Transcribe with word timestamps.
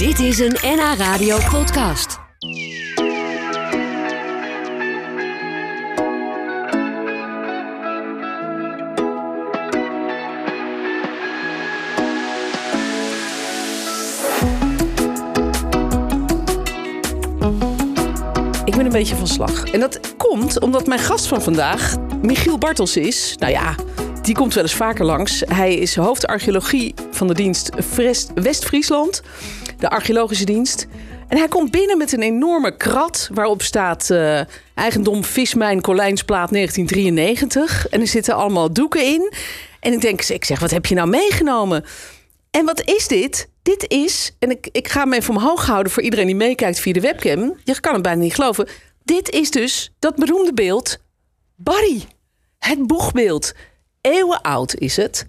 Dit 0.00 0.18
is 0.18 0.38
een 0.38 0.56
NH 0.62 0.94
Radio 0.96 1.38
podcast. 1.50 2.18
Ik 18.64 18.76
ben 18.76 18.84
een 18.84 18.92
beetje 18.92 19.16
van 19.16 19.26
slag. 19.26 19.64
En 19.64 19.80
dat 19.80 20.16
komt 20.16 20.60
omdat 20.60 20.86
mijn 20.86 21.00
gast 21.00 21.26
van 21.26 21.42
vandaag 21.42 21.96
Michiel 22.22 22.58
Bartels 22.58 22.96
is. 22.96 23.36
Nou 23.38 23.52
ja, 23.52 23.74
die 24.22 24.34
komt 24.34 24.54
wel 24.54 24.62
eens 24.62 24.74
vaker 24.74 25.04
langs. 25.04 25.42
Hij 25.46 25.74
is 25.74 25.96
hoofd 25.96 26.26
archeologie 26.26 26.94
van 27.10 27.26
de 27.26 27.34
dienst 27.34 27.70
West-Friesland, 28.34 29.22
de 29.80 29.90
archeologische 29.90 30.44
dienst. 30.44 30.86
En 31.28 31.36
hij 31.36 31.48
komt 31.48 31.70
binnen 31.70 31.98
met 31.98 32.12
een 32.12 32.22
enorme 32.22 32.76
krat 32.76 33.28
waarop 33.32 33.62
staat 33.62 34.10
eh, 34.10 34.40
eigendom 34.74 35.24
Vismijn 35.24 35.80
Colijnsplaat 35.80 36.50
1993. 36.50 37.88
En 37.88 38.00
er 38.00 38.06
zitten 38.06 38.34
allemaal 38.34 38.72
doeken 38.72 39.04
in. 39.04 39.32
En 39.80 39.92
ik 39.92 40.00
denk, 40.00 40.22
ik 40.22 40.44
zeg, 40.44 40.60
wat 40.60 40.70
heb 40.70 40.86
je 40.86 40.94
nou 40.94 41.08
meegenomen? 41.08 41.84
En 42.50 42.64
wat 42.64 42.82
is 42.84 43.08
dit? 43.08 43.48
Dit 43.62 43.84
is, 43.88 44.36
en 44.38 44.50
ik, 44.50 44.68
ik 44.72 44.88
ga 44.88 45.00
hem 45.00 45.12
even 45.12 45.36
omhoog 45.36 45.66
houden 45.66 45.92
voor 45.92 46.02
iedereen 46.02 46.26
die 46.26 46.34
meekijkt 46.34 46.80
via 46.80 46.92
de 46.92 47.00
webcam. 47.00 47.56
Je 47.64 47.80
kan 47.80 47.92
het 47.92 48.02
bijna 48.02 48.20
niet 48.22 48.34
geloven. 48.34 48.68
Dit 49.04 49.30
is 49.30 49.50
dus 49.50 49.92
dat 49.98 50.16
beroemde 50.16 50.54
beeld 50.54 50.98
Barry. 51.56 52.02
Het 52.58 52.86
boegbeeld. 52.86 53.52
Eeuwen 54.00 54.40
oud 54.40 54.74
is 54.74 54.96
het. 54.96 55.26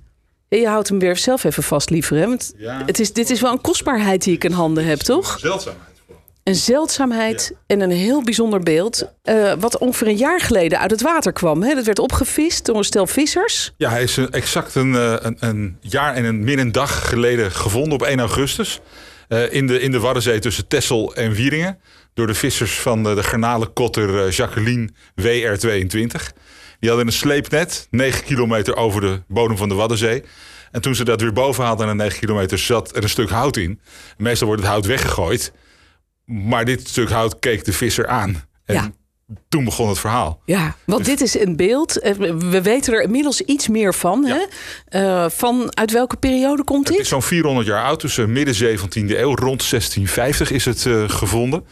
Je 0.59 0.67
houdt 0.67 0.89
hem 0.89 0.99
weer 0.99 1.17
zelf 1.17 1.43
even 1.43 1.63
vast, 1.63 1.89
liever. 1.89 2.17
Hè? 2.17 2.27
Want 2.27 2.53
Ja. 2.57 2.81
het 2.85 2.99
is, 2.99 3.13
dit 3.13 3.29
is 3.29 3.41
wel 3.41 3.51
een 3.51 3.61
kostbaarheid 3.61 4.23
die 4.23 4.33
ik 4.33 4.43
in 4.43 4.51
handen 4.51 4.85
heb, 4.85 4.99
toch? 4.99 5.37
Zeldzaamheid 5.39 5.95
vooral. 6.05 6.23
Een 6.43 6.55
zeldzaamheid 6.55 7.53
en 7.67 7.81
een 7.81 7.91
heel 7.91 8.23
bijzonder 8.23 8.59
beeld. 8.59 9.09
eh, 9.23 9.53
wat 9.59 9.77
ongeveer 9.77 10.07
een 10.07 10.15
jaar 10.17 10.39
geleden 10.41 10.79
uit 10.79 10.91
het 10.91 11.01
water 11.01 11.31
kwam. 11.33 11.63
Hè? 11.63 11.75
Dat 11.75 11.85
werd 11.85 11.99
opgevist 11.99 12.65
door 12.65 12.75
een 12.77 12.83
stel 12.83 13.07
vissers. 13.07 13.71
Ja, 13.77 13.89
hij 13.89 14.03
is 14.03 14.17
exact 14.17 14.75
een, 14.75 14.95
eh, 14.95 15.15
een, 15.19 15.37
een 15.39 15.77
jaar 15.81 16.13
en 16.15 16.25
een 16.25 16.43
min 16.43 16.59
een 16.59 16.71
dag 16.71 17.09
geleden 17.09 17.51
gevonden 17.51 17.93
op 17.93 18.01
1 18.01 18.19
augustus. 18.19 18.79
eh, 19.27 19.53
in, 19.53 19.67
de, 19.67 19.79
in 19.79 19.91
de 19.91 19.99
Waddenzee 19.99 20.39
tussen 20.39 20.67
Texel 20.67 21.15
en 21.15 21.31
Wieringen. 21.31 21.79
Door 22.13 22.27
de 22.27 22.33
vissers 22.33 22.79
van 22.79 23.03
de, 23.03 23.13
de 23.15 23.23
garnalenkotter 23.23 24.29
Jacqueline 24.29 24.89
WR22. 25.21 26.33
Die 26.81 26.89
hadden 26.89 27.07
een 27.07 27.13
sleepnet, 27.13 27.87
9 27.91 28.23
kilometer 28.23 28.75
over 28.75 29.01
de 29.01 29.21
bodem 29.27 29.57
van 29.57 29.69
de 29.69 29.75
Waddenzee. 29.75 30.23
En 30.71 30.81
toen 30.81 30.95
ze 30.95 31.03
dat 31.03 31.21
weer 31.21 31.33
boven 31.33 31.63
haalden 31.63 31.87
aan 31.87 31.97
de 31.97 32.03
9 32.03 32.19
kilometer 32.19 32.57
zat 32.57 32.95
er 32.95 33.03
een 33.03 33.09
stuk 33.09 33.29
hout 33.29 33.57
in. 33.57 33.79
Meestal 34.17 34.47
wordt 34.47 34.61
het 34.61 34.71
hout 34.71 34.85
weggegooid. 34.85 35.51
Maar 36.25 36.65
dit 36.65 36.87
stuk 36.87 37.09
hout 37.09 37.39
keek 37.39 37.65
de 37.65 37.73
visser 37.73 38.07
aan. 38.07 38.43
En 38.65 38.75
Ja. 38.75 38.91
toen 39.49 39.63
begon 39.63 39.89
het 39.89 39.99
verhaal. 39.99 40.41
Ja, 40.45 40.75
want 40.85 41.05
dit 41.05 41.21
is 41.21 41.39
een 41.39 41.55
beeld. 41.55 41.99
eh, 41.99 42.13
We 42.37 42.61
weten 42.61 42.93
er 42.93 43.01
inmiddels 43.01 43.41
iets 43.41 43.67
meer 43.67 43.93
van. 43.93 44.23
Ja. 44.27 44.35
Hè? 44.35 44.45
Eh, 45.25 45.29
van 45.29 45.75
uit 45.77 45.91
welke 45.91 46.15
periode 46.17 46.63
komt 46.63 46.83
Het 46.87 46.91
is 46.91 46.97
dit? 46.97 47.07
zo'n 47.07 47.21
400 47.21 47.67
jaar 47.67 47.83
oud, 47.83 48.01
dus 48.01 48.17
eh, 48.17 48.25
midden 48.25 48.55
17e 48.55 49.19
eeuw, 49.19 49.35
rond 49.35 49.69
1650 49.69 50.51
is 50.51 50.65
het 50.65 50.85
eh, 50.85 51.09
gevonden. 51.09 51.65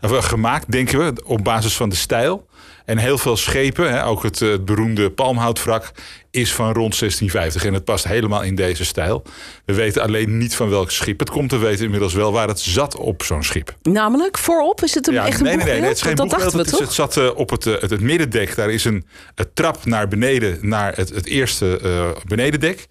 Of, 0.00 0.24
gemaakt, 0.26 0.70
denken 0.72 0.98
we, 0.98 1.22
op 1.24 1.44
basis 1.44 1.76
van 1.76 1.88
de 1.88 1.96
stijl. 1.96 2.46
En 2.84 2.98
heel 2.98 3.18
veel 3.18 3.36
schepen, 3.36 3.90
hè, 3.92 4.04
ook 4.06 4.22
het, 4.22 4.40
eh, 4.42 4.48
het 4.48 4.64
beroemde 4.64 5.10
palmhoutwrak, 5.10 5.90
is 6.30 6.52
van 6.54 6.72
rond 6.72 6.94
1650. 6.94 7.64
En 7.64 7.74
het 7.74 7.84
past 7.84 8.04
helemaal 8.08 8.42
in 8.42 8.54
deze 8.54 8.84
stijl. 8.84 9.22
We 9.64 9.74
weten 9.74 10.02
alleen 10.02 10.38
niet 10.38 10.56
van 10.56 10.68
welk 10.70 10.90
schip 10.90 11.18
het 11.18 11.30
komt. 11.30 11.50
We 11.50 11.58
weten 11.58 11.84
inmiddels 11.84 12.14
wel 12.14 12.32
waar 12.32 12.48
het 12.48 12.60
zat 12.60 12.96
op 12.96 13.22
zo'n 13.22 13.42
schip. 13.42 13.74
Namelijk 13.82 14.38
voorop 14.38 14.82
is 14.82 14.94
het 14.94 15.06
een 15.08 15.16
echt 15.16 15.38
een 15.38 15.44
nee, 15.44 15.56
nee, 15.56 15.64
nee, 15.64 15.80
het 15.80 15.96
is 15.96 16.02
geen 16.02 16.14
dat 16.14 16.30
dachten 16.30 16.50
we 16.50 16.56
Het, 16.58 16.66
is- 16.66 16.72
toch? 16.72 16.80
het 16.80 16.92
zat 16.92 17.16
eh, 17.16 17.30
op 17.36 17.50
het, 17.50 17.66
eh, 17.66 17.80
het, 17.80 17.90
het 17.90 18.00
middendek. 18.00 18.54
Daar 18.56 18.70
is 18.70 18.84
een, 18.84 19.06
een 19.34 19.46
trap 19.54 19.84
naar 19.84 20.08
beneden, 20.08 20.58
naar 20.60 20.96
het, 20.96 21.08
het 21.08 21.26
eerste 21.26 21.78
eh, 21.78 22.22
benedendek. 22.26 22.86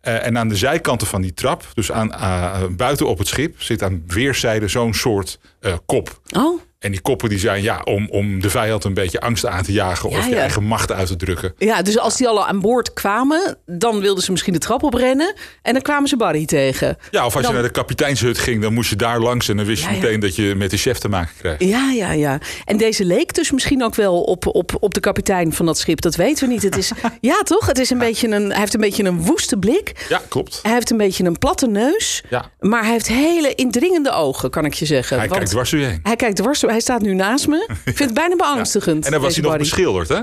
En 0.00 0.38
aan 0.38 0.48
de 0.48 0.56
zijkanten 0.56 1.06
van 1.06 1.22
die 1.22 1.34
trap, 1.34 1.64
dus 1.74 1.92
aan, 1.92 2.10
buiten 2.76 3.06
op 3.06 3.18
het 3.18 3.28
schip, 3.28 3.62
zit 3.62 3.82
aan 3.82 4.02
weerszijden 4.06 4.70
zo'n 4.70 4.94
soort 4.94 5.38
kop. 5.86 6.20
Oh, 6.36 6.60
En 6.82 6.90
die 6.90 7.00
koppen 7.00 7.28
die 7.28 7.38
zijn 7.38 7.62
ja, 7.62 7.80
om, 7.84 8.08
om 8.10 8.40
de 8.40 8.50
vijand 8.50 8.84
een 8.84 8.94
beetje 8.94 9.20
angst 9.20 9.46
aan 9.46 9.62
te 9.62 9.72
jagen 9.72 10.10
Ja, 10.10 10.18
of 10.18 10.24
je 10.24 10.30
ja. 10.30 10.36
eigen 10.40 10.64
macht 10.64 10.92
uit 10.92 11.06
te 11.06 11.16
drukken. 11.16 11.54
ja, 11.58 11.82
dus 11.82 11.98
als 11.98 12.16
die 12.16 12.28
al 12.28 12.46
aan 12.46 12.60
boord 12.60 12.92
kwamen, 12.92 13.56
dan 13.66 14.00
wilden 14.00 14.24
ze 14.24 14.30
misschien 14.30 14.52
de 14.52 14.58
trap 14.58 14.82
oprennen 14.82 15.34
en 15.62 15.72
dan 15.72 15.82
kwamen 15.82 16.08
ze 16.08 16.16
Barry 16.16 16.44
tegen. 16.46 16.96
Ja, 17.10 17.26
of 17.26 17.34
als 17.34 17.42
Dan- 17.44 17.52
je 17.54 17.58
naar 17.58 17.66
de 17.66 17.74
kapiteinshut 17.74 18.38
ging, 18.38 18.62
dan 18.62 18.74
moest 18.74 18.90
je 18.90 18.96
daar 18.96 19.20
langs 19.20 19.48
en 19.48 19.56
dan 19.56 19.66
wist 19.66 19.82
je 19.82 19.88
Ja, 19.88 19.94
meteen 19.94 20.20
dat 20.20 20.36
je 20.36 20.54
met 20.56 20.70
de 20.70 20.76
chef 20.76 20.98
te 20.98 21.08
maken 21.08 21.34
kreeg. 21.38 21.56
Ja, 21.58 21.90
ja, 21.90 22.12
ja. 22.12 22.38
En 22.64 22.76
deze 22.76 23.04
leek 23.04 23.34
dus 23.34 23.50
misschien 23.50 23.82
ook 23.84 23.94
wel 23.94 24.22
op, 24.22 24.46
op, 24.46 24.76
op 24.80 24.94
de 24.94 25.00
kapitein 25.00 25.52
van 25.52 25.66
dat 25.66 25.78
schip. 25.78 26.00
Dat 26.00 26.14
weten 26.16 26.46
we 26.46 26.52
niet. 26.52 26.62
Het 26.62 26.76
is, 26.76 26.90
ja, 27.20 27.42
toch? 27.42 27.66
Het 27.66 27.78
is 27.78 27.90
een 27.90 27.98
beetje 27.98 28.28
een, 28.28 28.48
hij 28.50 28.58
heeft 28.58 28.74
een 28.74 28.80
beetje 28.80 29.04
een 29.04 29.22
woeste 29.22 29.56
blik. 29.56 30.06
Ja, 30.08 30.22
klopt. 30.28 30.58
Hij 30.62 30.72
heeft 30.72 30.90
een 30.90 30.96
beetje 30.96 31.24
een 31.24 31.38
platte 31.38 31.66
neus. 31.66 32.22
Ja. 32.30 32.50
Maar 32.60 32.82
hij 32.82 32.90
heeft 32.92 33.08
hele 33.08 33.54
indringende 33.54 34.10
ogen, 34.12 34.50
kan 34.50 34.64
ik 34.64 34.74
je 34.74 34.86
zeggen. 34.86 35.16
Hij 35.18 35.26
Want 35.26 35.36
kijkt 35.38 35.50
dwars 35.54 35.70
door 35.70 35.80
je 35.80 35.86
heen. 35.86 36.00
Hij 36.02 36.16
kijkt 36.16 36.36
dwars. 36.36 36.60
door- 36.60 36.70
Hij 36.72 36.80
staat 36.80 37.02
nu 37.02 37.14
naast 37.14 37.48
me. 37.48 37.68
Ik 37.68 37.96
vind 37.96 37.98
het 37.98 38.14
bijna 38.14 38.36
beangstigend. 38.36 39.04
En 39.04 39.12
dan 39.12 39.20
was 39.20 39.34
hij 39.34 39.44
nog 39.44 39.56
beschilderd, 39.56 40.08
hè? 40.08 40.20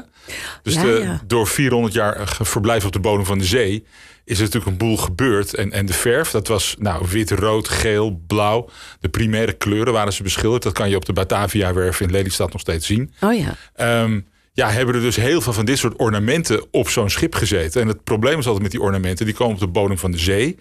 Dus 0.64 0.74
Ja, 0.74 0.82
de, 0.82 1.00
ja. 1.04 1.22
door 1.28 1.48
400 1.48 1.94
jaar 1.94 2.38
verblijf 2.42 2.86
op 2.86 2.92
de 2.92 3.00
bodem 3.00 3.26
van 3.26 3.38
de 3.38 3.46
zee 3.46 3.86
is 4.26 4.38
er 4.38 4.44
natuurlijk 4.44 4.72
een 4.72 4.78
boel 4.78 4.98
gebeurd. 4.98 5.54
En, 5.54 5.72
en 5.72 5.86
de 5.86 5.94
verf, 5.94 6.32
dat 6.32 6.48
was 6.48 6.76
nou, 6.80 7.06
wit, 7.10 7.32
rood, 7.32 7.68
geel, 7.68 8.22
blauw. 8.28 8.70
De 9.00 9.10
primaire 9.10 9.54
kleuren 9.54 9.94
waren 9.94 10.14
ze 10.14 10.24
beschilderd. 10.24 10.64
Dat 10.64 10.74
kan 10.74 10.90
je 10.90 10.96
op 10.96 11.06
de 11.06 11.14
Batavia-werf 11.14 12.00
in 12.00 12.12
Lelystad 12.12 12.52
nog 12.52 12.62
steeds 12.62 12.86
zien. 12.86 13.14
Oh 13.22 13.38
ja. 13.38 13.56
Ehm, 13.76 14.20
ja, 14.54 14.70
hebben 14.70 14.96
er 14.96 15.02
dus 15.02 15.16
heel 15.16 15.42
veel 15.42 15.54
van 15.54 15.66
dit 15.66 15.78
soort 15.78 15.98
ornamenten 15.98 16.66
op 16.72 16.90
zo'n 16.90 17.10
schip 17.10 17.36
gezeten. 17.36 17.82
En 17.82 17.88
het 17.88 18.04
probleem 18.04 18.40
is 18.40 18.46
altijd 18.46 18.64
met 18.64 18.72
die 18.72 18.82
ornamenten, 18.82 19.26
die 19.26 19.36
komen 19.36 19.54
op 19.54 19.60
de 19.60 19.68
bodem 19.68 19.98
van 19.98 20.12
de 20.12 20.18
zee. 20.18 20.58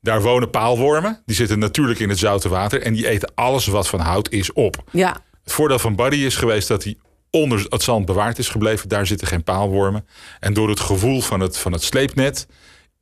Daar 0.00 0.22
wonen 0.22 0.50
paalwormen, 0.50 1.22
die 1.26 1.36
zitten 1.36 1.58
natuurlijk 1.58 1.98
in 1.98 2.08
het 2.08 2.18
zoute 2.18 2.48
water. 2.48 2.82
En 2.82 2.92
die 2.92 3.08
eten 3.08 3.32
alles 3.34 3.66
wat 3.66 3.88
van 3.88 4.00
hout 4.00 4.30
is 4.30 4.52
op. 4.52 4.82
Ja. 4.92 5.16
Het 5.44 5.52
voordeel 5.52 5.78
van 5.78 5.94
Barry 5.94 6.24
is 6.24 6.36
geweest 6.36 6.68
dat 6.68 6.84
hij 6.84 6.96
onder 7.30 7.66
het 7.68 7.82
zand 7.82 8.06
bewaard 8.06 8.38
is 8.38 8.48
gebleven. 8.48 8.88
Daar 8.88 9.06
zitten 9.06 9.26
geen 9.26 9.44
paalwormen. 9.44 10.06
En 10.40 10.52
door 10.52 10.68
het 10.68 10.80
gevoel 10.80 11.20
van 11.20 11.40
het, 11.40 11.58
van 11.58 11.72
het 11.72 11.82
sleepnet 11.82 12.46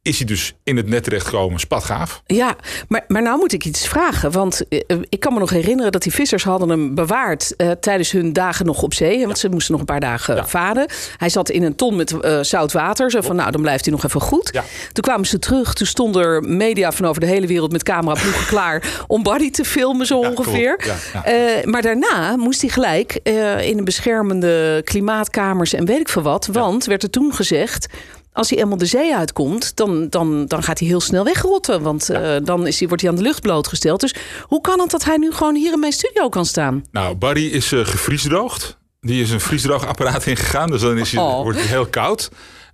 is 0.07 0.17
hij 0.17 0.27
dus 0.27 0.55
in 0.65 0.77
het 0.77 0.89
net 0.89 1.05
terechtgekomen. 1.05 1.61
Spatgaaf. 1.61 2.23
Ja, 2.27 2.57
maar, 2.89 3.05
maar 3.09 3.23
nou 3.23 3.39
moet 3.39 3.53
ik 3.53 3.65
iets 3.65 3.89
vragen. 3.89 4.31
Want 4.31 4.69
eh, 4.69 4.97
ik 5.09 5.21
kan 5.21 5.33
me 5.33 5.39
nog 5.39 5.51
herinneren 5.51 5.93
dat 5.93 6.03
die 6.03 6.13
vissers 6.13 6.45
hadden 6.45 6.69
hem 6.69 6.95
bewaard 6.95 7.57
eh, 7.57 7.71
tijdens 7.71 8.11
hun 8.11 8.33
dagen 8.33 8.67
nog 8.67 8.83
op 8.83 8.95
zee. 8.95 9.27
Want 9.27 9.39
ze 9.39 9.49
moesten 9.49 9.71
nog 9.73 9.81
een 9.81 9.87
paar 9.87 10.01
dagen 10.01 10.37
Ja. 10.37 10.47
varen. 10.47 10.87
Hij 11.17 11.29
zat 11.29 11.51
in 11.51 11.63
een 11.63 11.75
ton 11.75 11.97
met 11.97 12.21
eh, 12.21 12.39
zout 12.41 12.73
water. 12.73 13.11
Zo 13.11 13.21
van, 13.21 13.37
nou, 13.37 13.51
dan 13.51 13.61
blijft 13.63 13.85
hij 13.85 13.95
nog 13.95 14.05
even 14.05 14.21
goed. 14.21 14.49
Ja. 14.53 14.65
Toen 14.93 15.05
kwamen 15.05 15.27
ze 15.27 15.39
terug. 15.39 15.75
Toen 15.75 15.87
stonden 15.87 16.23
er 16.23 16.43
media 16.43 16.93
van 16.93 17.07
over 17.07 17.21
de 17.21 17.27
hele 17.27 17.47
wereld 17.47 17.73
met 17.73 17.83
cameraploegen 17.83 18.47
klaar 18.47 18.83
om 19.07 19.23
Barry 19.23 19.51
te 19.51 19.65
filmen, 19.65 20.07
zo 20.07 20.19
ongeveer. 20.19 20.81
Eh, 21.25 21.35
maar 21.65 21.83
daarna 21.83 22.37
moest 22.37 22.61
hij 22.61 22.71
gelijk 22.71 23.21
eh, 23.23 23.69
in 23.69 23.79
een 23.79 23.85
beschermende 23.85 24.81
klimaatkamers 24.85 25.73
en 25.75 25.85
weet 25.85 26.01
ik 26.01 26.09
veel 26.09 26.23
wat. 26.23 26.49
Want 26.53 26.85
werd 26.85 27.03
er 27.03 27.11
toen 27.11 27.35
gezegd. 27.35 27.87
Als 28.37 28.51
hij 28.51 28.59
eenmaal 28.59 28.77
de 28.79 28.87
zee 28.87 29.15
uitkomt, 29.17 29.77
dan, 29.77 30.09
dan, 30.09 30.47
dan 30.47 30.63
gaat 30.63 30.79
hij 30.79 30.89
heel 30.89 31.01
snel 31.01 31.25
wegrotten. 31.25 31.83
Want 31.83 32.11
eh, 32.11 32.37
dan 32.43 32.67
is 32.67 32.79
hij, 32.79 32.89
wordt 32.89 33.03
hij 33.03 33.13
aan 33.13 33.17
de 33.19 33.23
lucht 33.23 33.41
blootgesteld. 33.41 34.01
Dus 34.01 34.15
hoe 34.43 34.61
kan 34.61 34.81
het 34.81 34.91
dat 34.91 35.05
hij 35.05 35.17
nu 35.17 35.33
gewoon 35.33 35.55
hier 35.55 35.73
in 35.73 35.81
mijn 35.81 35.93
studio 35.93 36.29
kan 36.29 36.47
staan? 36.47 36.85
Nou, 36.91 37.15
Barry 37.15 37.47
is 37.47 37.73
eh 37.73 37.85
gevriesdroogd. 37.87 38.77
Die 39.01 39.23
is 39.23 39.31
een 39.31 39.41
vriesdroogapparaat 39.41 40.27
ingegaan. 40.33 40.71
Dus 40.71 40.81
dan 40.81 40.99
is 40.99 41.13
hij, 41.13 41.23
Oh. 41.23 41.43
wordt 41.43 41.59
hij 41.59 41.69
heel 41.69 41.87
koud. 41.87 42.31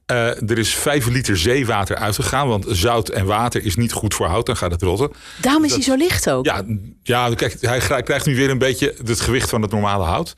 Eh, 0.06 0.50
er 0.50 0.58
is 0.58 0.74
5 0.74 1.06
liter 1.06 1.38
zeewater 1.38 1.96
uitgegaan. 1.96 2.48
Want 2.48 2.64
zout 2.68 3.08
en 3.08 3.26
water 3.26 3.64
is 3.64 3.76
niet 3.76 3.92
goed 3.92 4.14
voor 4.14 4.26
hout. 4.26 4.46
Dan 4.46 4.56
gaat 4.56 4.70
het 4.70 4.82
rotten. 4.82 5.10
Daarom 5.40 5.64
is 5.64 5.72
hij 5.72 5.82
zo 5.82 5.94
licht 5.94 6.30
ook. 6.30 6.44
Ja, 6.44 6.64
ja 7.02 7.34
kijk, 7.34 7.56
hij 7.60 8.02
krijgt 8.02 8.26
nu 8.26 8.36
weer 8.36 8.50
een 8.50 8.58
beetje 8.58 8.94
het 9.04 9.20
gewicht 9.20 9.48
van 9.48 9.62
het 9.62 9.70
normale 9.70 10.04
hout. 10.04 10.34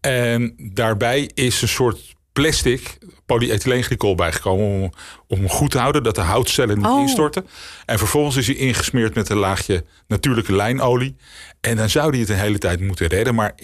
En 0.00 0.54
daarbij 0.74 1.30
is 1.34 1.62
een 1.62 1.68
soort 1.68 1.98
plastic 2.32 2.98
polyethyleenglykol 3.32 4.14
bijgekomen 4.14 4.66
om, 4.82 4.92
om 5.28 5.38
hem 5.38 5.48
goed 5.48 5.70
te 5.70 5.78
houden, 5.78 6.02
dat 6.02 6.14
de 6.14 6.20
houtcellen 6.20 6.76
niet 6.76 6.86
Oh. 6.86 7.00
instorten. 7.00 7.46
En 7.86 7.98
vervolgens 7.98 8.36
is 8.36 8.46
hij 8.46 8.56
ingesmeerd 8.56 9.14
met 9.14 9.28
een 9.28 9.36
laagje 9.36 9.84
natuurlijke 10.06 10.52
lijnolie. 10.54 11.16
En 11.60 11.76
dan 11.76 11.88
zou 11.90 12.10
hij 12.10 12.18
het 12.18 12.28
een 12.28 12.36
hele 12.36 12.58
tijd 12.58 12.80
moeten 12.80 13.06
redden. 13.06 13.34
Maar 13.34 13.54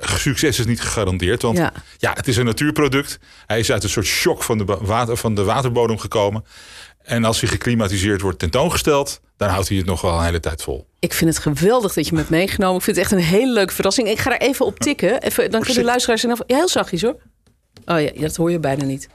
succes 0.00 0.58
is 0.58 0.66
niet 0.66 0.80
gegarandeerd. 0.80 1.42
Want 1.42 1.58
Ja. 1.58 1.72
ja. 1.98 2.12
het 2.14 2.28
is 2.28 2.36
een 2.36 2.44
natuurproduct. 2.44 3.18
Hij 3.46 3.58
is 3.58 3.72
uit 3.72 3.82
een 3.82 3.88
soort 3.88 4.06
shock 4.06 4.42
van 4.42 4.58
de, 4.58 4.64
water, 4.64 5.16
van 5.16 5.34
de 5.34 5.44
waterbodem 5.44 5.98
gekomen. 5.98 6.44
En 7.02 7.24
als 7.24 7.40
hij 7.40 7.48
geclimatiseerd 7.48 8.20
wordt 8.20 8.38
tentoongesteld, 8.38 9.20
dan 9.36 9.48
houdt 9.48 9.68
hij 9.68 9.76
het 9.76 9.86
nog 9.86 10.00
wel 10.00 10.18
een 10.18 10.24
hele 10.24 10.40
tijd 10.40 10.62
vol. 10.62 10.86
Ik 10.98 11.12
vind 11.12 11.34
het 11.34 11.42
geweldig 11.42 11.92
dat 11.92 12.04
je 12.06 12.12
me 12.12 12.18
hebt 12.18 12.30
meegenomen. 12.30 12.76
Ik 12.76 12.82
vind 12.82 12.96
het 12.96 13.04
echt 13.04 13.14
een 13.14 13.26
hele 13.26 13.52
leuke 13.52 13.74
verrassing. 13.74 14.08
Ik 14.08 14.18
ga 14.18 14.32
er 14.38 14.48
even 14.48 14.66
op 14.66 14.78
tikken. 14.78 15.22
Even, 15.22 15.50
dan 15.50 15.60
kunnen 15.60 15.78
de 15.78 15.84
luisteraars... 15.84 16.22
Ja, 16.22 16.36
heel 16.46 16.68
zachtjes 16.68 17.02
hoor. 17.02 17.16
Oh 17.90 18.00
ja, 18.00 18.10
dat 18.20 18.36
hoor 18.36 18.50
je 18.50 18.58
bijna 18.58 18.84
niet. 18.84 19.08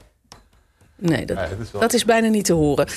Nee, 0.98 1.24
dat, 1.26 1.36
Ja, 1.36 1.42
dat 1.42 1.58
is 1.66 1.70
wel- 1.72 1.80
dat 1.80 1.92
is 1.92 2.04
bijna 2.04 2.28
niet 2.28 2.44
te 2.44 2.52
horen. 2.52 2.88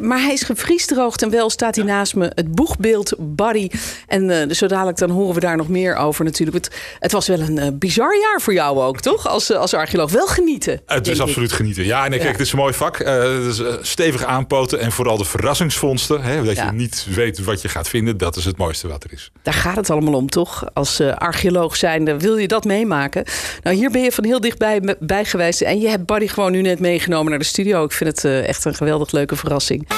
Maar 0.00 0.20
hij 0.20 0.32
is 0.32 0.42
gevriesdroogd 0.42 1.22
en 1.22 1.30
wel 1.30 1.50
staat 1.50 1.76
hij 1.76 1.84
naast 1.84 2.14
me 2.14 2.32
het 2.34 2.54
boegbeeld 2.54 3.12
Barry. 3.18 3.70
En 4.06 4.30
eh, 4.30 4.50
zo 4.50 4.66
dadelijk 4.66 4.98
dan 4.98 5.10
horen 5.10 5.34
we 5.34 5.40
daar 5.40 5.56
nog 5.56 5.68
meer 5.68 5.96
over 5.96 6.24
natuurlijk. 6.24 6.56
Het, 6.64 6.74
het 6.98 7.12
was 7.12 7.26
wel 7.28 7.40
een 7.40 7.58
eh, 7.58 7.68
bizar 7.74 8.18
jaar 8.18 8.40
voor 8.40 8.52
jou 8.52 8.78
ook, 8.80 9.00
toch? 9.00 9.28
Als, 9.28 9.50
eh, 9.50 9.58
als 9.58 9.74
archeoloog. 9.74 10.10
Wel 10.10 10.26
genieten. 10.26 10.80
Het 10.86 11.06
is 11.08 11.16
ik. 11.16 11.22
absoluut 11.22 11.52
genieten. 11.52 11.84
Ja, 11.84 12.00
nee, 12.00 12.10
kijk, 12.10 12.22
Ja. 12.22 12.30
het 12.30 12.40
is 12.40 12.52
een 12.52 12.58
mooi 12.58 12.72
vak. 12.74 12.98
Eh, 12.98 13.46
eh, 13.48 13.66
stevig 13.82 14.24
aanpoten 14.24 14.80
en 14.80 14.92
vooral 14.92 15.16
de 15.16 15.24
verrassingsvondsten. 15.24 16.22
Hè, 16.22 16.44
dat 16.44 16.56
je 16.56 16.68
niet 16.72 17.06
weet 17.14 17.44
wat 17.44 17.62
je 17.62 17.68
gaat 17.68 17.88
vinden. 17.88 18.16
Dat 18.18 18.36
is 18.36 18.44
het 18.44 18.56
mooiste 18.56 18.88
wat 18.88 19.04
er 19.04 19.12
is. 19.12 19.30
Daar 19.42 19.54
gaat 19.54 19.76
het 19.76 19.90
allemaal 19.90 20.14
om, 20.14 20.28
toch? 20.28 20.64
Als 20.74 21.00
eh, 21.00 21.14
archeoloog 21.16 21.76
zijnde 21.76 22.18
wil 22.18 22.36
je 22.36 22.48
dat 22.48 22.64
meemaken. 22.64 23.24
Nou, 23.62 23.76
hier 23.76 23.90
ben 23.90 24.02
je 24.02 24.12
van 24.12 24.24
heel 24.24 24.40
dichtbij 24.40 24.96
bij 25.00 25.24
geweest. 25.24 25.60
En 25.60 25.80
je 25.80 25.88
hebt 25.88 26.06
Barry 26.06 26.26
gewoon 26.28 26.52
nu 26.52 26.60
net 26.62 26.78
meegenomen 26.80 27.29
naar 27.30 27.38
de 27.38 27.44
studio. 27.44 27.84
Ik 27.84 27.92
vind 27.92 28.10
het 28.10 28.24
eh, 28.24 28.48
echt 28.48 28.64
een 28.64 28.74
geweldig 28.74 29.12
leuke 29.12 29.36
verrassing. 29.36 29.88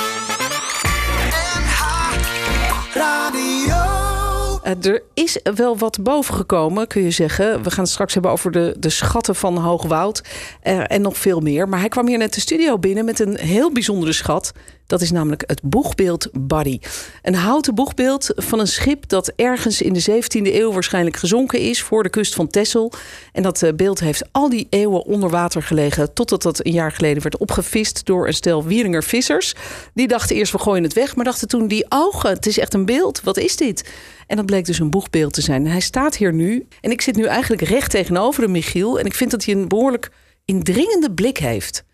Eh, 4.63 4.93
er 4.93 5.03
is 5.15 5.39
wel 5.55 5.79
wat 5.79 6.03
boven 6.03 6.35
gekomen, 6.35 6.87
kun 6.87 7.03
je 7.03 7.11
zeggen. 7.11 7.63
We 7.63 7.71
gaan 7.71 7.85
het 7.85 7.93
straks 7.93 8.13
hebben 8.13 8.31
over 8.31 8.51
de, 8.51 8.75
de 8.79 8.91
schatten 8.91 9.35
van 9.35 9.57
Hoogwoud 9.57 10.23
eh, 10.61 10.83
en 10.87 11.03
nog 11.03 11.17
veel 11.17 11.41
meer. 11.41 11.69
Maar 11.69 11.81
hij 11.81 11.89
kwam 11.89 12.07
hier 12.07 12.19
net 12.19 12.35
de 12.35 12.41
studio 12.41 12.79
binnen 12.79 13.05
met 13.05 13.21
een 13.21 13.39
heel 13.39 13.73
bijzondere 13.73 14.13
schat. 14.13 14.53
Dat 14.93 15.01
is 15.01 15.11
namelijk 15.11 15.45
het 15.47 15.61
boegbeeld 15.63 16.29
Buddy. 16.41 16.79
Een 17.23 17.35
houten 17.35 17.75
boegbeeld 17.75 18.31
van 18.35 18.59
een 18.59 18.67
schip 18.67 19.09
dat 19.09 19.33
ergens 19.37 19.83
in 19.83 19.93
de 19.93 20.03
17e 20.11 20.55
eeuw 20.55 20.73
waarschijnlijk 20.73 21.17
gezonken 21.17 21.59
is 21.61 21.83
voor 21.83 22.03
de 22.03 22.09
kust 22.09 22.35
van 22.35 22.49
Texel. 22.49 22.93
En 23.33 23.43
dat 23.43 23.63
eh, 23.63 23.73
beeld 23.75 24.01
heeft 24.01 24.25
al 24.33 24.49
die 24.49 24.67
eeuwen 24.71 25.05
onder 25.05 25.31
water 25.31 25.63
gelegen 25.63 26.13
totdat 26.15 26.43
dat 26.43 26.67
een 26.67 26.73
jaar 26.73 26.93
geleden 26.93 27.23
werd 27.23 27.37
opgevist 27.37 28.07
door 28.07 28.27
een 28.27 28.35
stel 28.35 28.65
Wieringer 28.65 29.03
vissers. 29.03 29.55
Die 29.95 30.09
dachten 30.09 30.37
eerst 30.37 30.53
we 30.53 30.59
gooien 30.59 30.83
het 30.83 30.93
weg, 30.93 31.17
maar 31.17 31.25
dachten 31.25 31.49
toen 31.49 31.69
die 31.69 31.87
ogen, 31.89 32.31
het 32.31 32.47
is 32.47 32.59
echt 32.59 32.75
een 32.75 32.87
beeld, 32.87 33.21
wat 33.23 33.37
is 33.37 33.57
dit? 33.57 33.91
En 34.27 34.37
dat 34.37 34.47
bleek 34.47 34.65
dus 34.65 34.79
een 34.79 34.91
boegbeeld 34.91 35.33
te 35.33 35.43
zijn. 35.43 35.67
Hij 35.67 35.81
staat 35.81 36.17
hier 36.17 36.33
nu 36.33 36.67
en 36.81 36.91
ik 36.91 37.01
zit 37.01 37.17
nu 37.17 37.25
eigenlijk 37.25 37.63
recht 37.63 37.91
tegenover 37.91 38.43
hem, 38.43 38.53
Michiel. 38.53 38.99
En 38.99 39.07
ik 39.07 39.15
vind 39.15 39.31
dat 39.31 39.45
hij 39.45 39.55
een 39.55 39.69
behoorlijk 39.69 40.11
indringende 40.45 41.13
blik 41.13 41.39
heeft. 41.39 41.85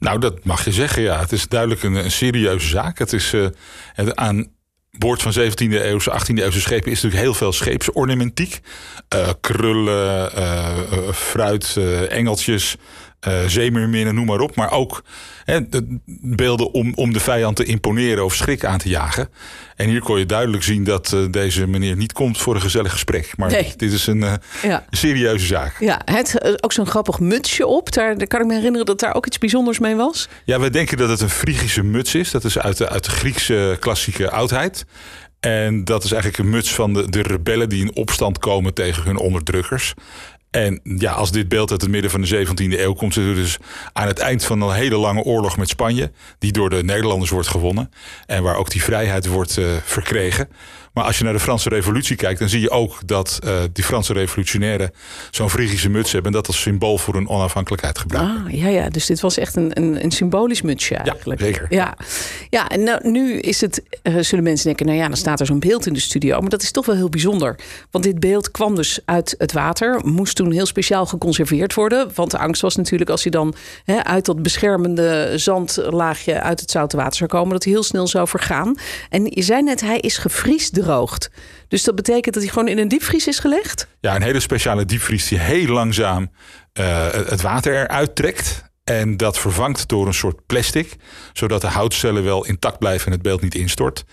Nou, 0.00 0.18
dat 0.18 0.44
mag 0.44 0.64
je 0.64 0.72
zeggen, 0.72 1.02
ja. 1.02 1.20
Het 1.20 1.32
is 1.32 1.48
duidelijk 1.48 1.82
een, 1.82 2.10
serieuze 2.10 2.68
zaak. 2.68 2.98
Het 2.98 3.12
is 3.12 3.32
eh, 3.32 3.46
het, 3.92 4.16
aan 4.16 4.46
boord 4.90 5.22
van 5.22 5.32
17e 5.32 5.54
eeuwse, 5.58 6.10
18e 6.10 6.34
eeuwse 6.34 6.60
schepen 6.60 6.90
is 6.90 7.02
natuurlijk 7.02 7.22
heel 7.22 7.34
veel 7.34 7.52
scheepsornamentiek. 7.52 8.60
Eh, 9.08 9.28
krullen, 9.40 10.32
eh, 10.32 10.78
fruit, 11.12 11.76
engeltjes, 12.08 12.76
eh 13.20 13.44
zeemeerminnen, 13.46 14.14
noem 14.14 14.26
maar 14.26 14.40
op. 14.40 14.54
Maar 14.56 14.70
ook 14.70 15.02
hè, 15.44 15.68
de 15.68 15.98
beelden 16.20 16.72
om, 16.72 16.92
om 16.94 17.12
de 17.12 17.20
vijand 17.20 17.56
te 17.56 17.64
imponeren 17.64 18.24
of 18.24 18.34
schrik 18.34 18.64
aan 18.64 18.78
te 18.78 18.88
jagen. 18.88 19.28
En 19.76 19.88
hier 19.88 20.00
kon 20.00 20.18
je 20.18 20.26
duidelijk 20.26 20.62
zien 20.62 20.84
dat 20.84 21.12
eh, 21.12 21.20
deze 21.30 21.66
meneer 21.66 21.96
niet 21.96 22.12
komt 22.12 22.38
voor 22.38 22.54
een 22.54 22.60
gezellig 22.60 22.92
gesprek. 22.92 23.32
Maar 23.36 23.50
Nee. 23.50 23.72
dit 23.76 23.92
is 23.92 24.06
een 24.06 24.22
eh, 24.22 24.32
Ja. 24.62 24.84
serieuze 24.90 25.46
zaak. 25.46 25.76
Ja, 25.80 26.00
het 26.04 26.62
ook 26.64 26.72
zo'n 26.72 26.86
grappig 26.86 27.20
mutsje 27.20 27.66
op. 27.66 27.92
Daar, 27.92 28.18
daar 28.18 28.26
kan 28.26 28.40
ik 28.40 28.46
me 28.46 28.54
herinneren 28.54 28.86
dat 28.86 29.00
daar 29.00 29.14
ook 29.14 29.26
iets 29.26 29.38
bijzonders 29.38 29.78
mee 29.78 29.94
was. 29.94 30.28
Ja, 30.44 30.60
wij 30.60 30.70
denken 30.70 30.96
dat 30.96 31.08
het 31.08 31.20
een 31.20 31.30
Frigische 31.30 31.82
muts 31.82 32.14
is. 32.14 32.30
Dat 32.30 32.44
is 32.44 32.58
uit 32.58 32.76
de, 32.76 32.88
uit 32.88 33.04
de 33.04 33.10
Griekse 33.10 33.76
klassieke 33.80 34.30
oudheid. 34.30 34.84
En 35.40 35.84
dat 35.84 36.04
is 36.04 36.12
eigenlijk 36.12 36.42
een 36.42 36.50
muts 36.50 36.74
van 36.74 36.92
de, 36.94 37.10
de 37.10 37.22
rebellen 37.22 37.68
die 37.68 37.80
in 37.84 37.94
opstand 37.96 38.38
komen 38.38 38.74
tegen 38.74 39.02
hun 39.02 39.16
onderdrukkers. 39.16 39.94
En 40.50 40.80
ja, 40.82 41.12
als 41.12 41.32
dit 41.32 41.48
beeld 41.48 41.70
uit 41.70 41.80
het 41.80 41.90
midden 41.90 42.10
van 42.10 42.20
de 42.20 42.46
17e 42.46 42.80
eeuw 42.80 42.92
komt, 42.92 43.14
zitten 43.14 43.34
we 43.34 43.40
dus 43.40 43.58
aan 43.92 44.06
het 44.06 44.18
eind 44.18 44.44
van 44.44 44.60
een 44.60 44.74
hele 44.74 44.96
lange 44.96 45.22
oorlog 45.22 45.56
met 45.56 45.68
Spanje, 45.68 46.12
die 46.38 46.52
door 46.52 46.70
de 46.70 46.84
Nederlanders 46.84 47.30
wordt 47.30 47.48
gewonnen 47.48 47.90
en 48.26 48.42
waar 48.42 48.56
ook 48.56 48.70
die 48.70 48.82
vrijheid 48.82 49.26
wordt 49.26 49.58
eh, 49.58 49.66
verkregen. 49.84 50.48
Maar 50.92 51.04
als 51.04 51.18
je 51.18 51.24
naar 51.24 51.32
de 51.32 51.40
Franse 51.40 51.68
Revolutie 51.68 52.16
kijkt, 52.16 52.38
dan 52.38 52.48
zie 52.48 52.60
je 52.60 52.70
ook 52.70 53.06
dat 53.06 53.38
eh, 53.44 53.58
die 53.72 53.84
Franse 53.84 54.12
revolutionairen 54.12 54.90
zo'n 55.30 55.50
Frigische 55.50 55.88
muts 55.88 56.12
hebben 56.12 56.32
en 56.32 56.36
dat 56.36 56.46
als 56.46 56.60
symbool 56.60 56.98
voor 56.98 57.14
hun 57.14 57.28
onafhankelijkheid 57.28 57.98
gebruiken. 57.98 58.44
Ah, 58.44 58.52
ja, 58.52 58.68
ja. 58.68 58.88
Dus 58.88 59.06
dit 59.06 59.20
was 59.20 59.38
echt 59.38 59.56
een, 59.56 59.70
een, 59.74 60.04
een 60.04 60.10
symbolisch 60.10 60.62
mutsje 60.62 60.94
eigenlijk. 60.94 61.40
zeker. 61.40 61.66
Ja, 61.68 61.96
ja 62.48 62.68
en 62.68 62.82
nou, 62.82 63.10
nu 63.10 63.38
is 63.38 63.60
het, 63.60 63.82
eh, 64.02 64.18
zullen 64.18 64.44
mensen 64.44 64.66
denken, 64.66 64.86
nou 64.86 64.98
ja, 64.98 65.06
dan 65.06 65.16
staat 65.16 65.40
er 65.40 65.46
zo'n 65.46 65.58
beeld 65.58 65.86
in 65.86 65.92
de 65.92 66.00
studio. 66.00 66.40
Maar 66.40 66.50
dat 66.50 66.62
is 66.62 66.70
toch 66.70 66.86
wel 66.86 66.96
heel 66.96 67.08
bijzonder. 67.08 67.58
Want 67.90 68.04
dit 68.04 68.20
beeld 68.20 68.50
kwam 68.50 68.74
dus 68.74 69.00
uit 69.04 69.34
het 69.38 69.52
water, 69.52 70.00
moest 70.04 70.36
toen 70.36 70.52
heel 70.52 70.66
speciaal 70.66 71.06
geconserveerd 71.06 71.74
worden. 71.74 72.10
Want 72.14 72.30
de 72.30 72.38
angst 72.38 72.62
was 72.62 72.76
natuurlijk 72.76 73.10
als 73.10 73.22
hij 73.22 73.32
dan 73.32 73.54
hè, 73.84 74.04
uit 74.04 74.24
dat 74.24 74.42
beschermende 74.42 75.32
zandlaagje 75.36 76.40
uit 76.40 76.60
het 76.60 76.70
zoute 76.70 76.96
water 76.96 77.16
zou 77.16 77.30
komen, 77.30 77.52
dat 77.52 77.64
hij 77.64 77.72
heel 77.72 77.82
snel 77.82 78.06
zou 78.06 78.28
vergaan. 78.28 78.74
En 79.08 79.24
je 79.24 79.42
zei 79.42 79.62
net, 79.62 79.80
hij 79.80 79.98
is 79.98 80.18
Dus 81.68 81.84
dat 81.84 81.94
betekent 81.94 82.34
dat 82.34 82.42
hij 82.42 82.52
gewoon 82.52 82.68
in 82.68 82.78
een 82.78 82.88
diepvries 82.88 83.26
is 83.26 83.38
gelegd? 83.38 83.86
Ja, 84.00 84.16
een 84.16 84.22
hele 84.22 84.40
speciale 84.40 84.84
diepvries 84.84 85.28
die 85.28 85.38
heel 85.38 85.66
langzaam 85.66 86.30
eh, 86.72 87.10
het 87.10 87.40
water 87.40 87.74
eruit 87.74 88.14
trekt. 88.14 88.68
En 88.84 89.16
dat 89.16 89.38
vervangt 89.38 89.88
door 89.88 90.06
een 90.06 90.14
soort 90.14 90.46
plastic, 90.46 90.96
zodat 91.32 91.60
de 91.60 91.66
houtcellen 91.66 92.24
wel 92.24 92.46
intact 92.46 92.78
blijven 92.78 93.06
en 93.06 93.12
het 93.12 93.22
beeld 93.22 93.42
niet 93.42 93.54
instort. 93.54 94.04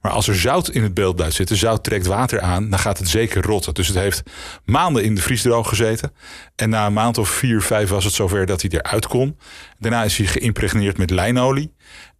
Maar 0.00 0.12
als 0.12 0.28
er 0.28 0.36
zout 0.36 0.68
in 0.68 0.82
het 0.82 0.94
beeld 0.94 1.16
blijft 1.16 1.34
zitten, 1.36 1.56
zout 1.56 1.84
trekt 1.84 2.06
water 2.06 2.40
aan, 2.40 2.70
dan 2.70 2.78
gaat 2.78 2.98
het 2.98 3.08
zeker 3.08 3.42
rotten. 3.42 3.74
Dus 3.74 3.86
het 3.86 3.96
heeft 3.96 4.22
maanden 4.64 5.04
in 5.04 5.14
de 5.14 5.20
vriesdroog 5.20 5.68
gezeten. 5.68 6.12
En 6.56 6.68
na 6.68 6.86
een 6.86 6.92
maand 6.92 7.18
of 7.18 7.28
vier, 7.28 7.62
vijf 7.62 7.88
was 7.88 8.04
het 8.04 8.12
zover 8.12 8.46
dat 8.46 8.62
hij 8.62 8.70
eruit 8.70 9.06
kon. 9.06 9.38
Daarna 9.78 10.04
is 10.04 10.16
hij 10.16 10.26
geïmpregneerd 10.26 10.98
met 10.98 11.10
lijnolie. 11.10 11.74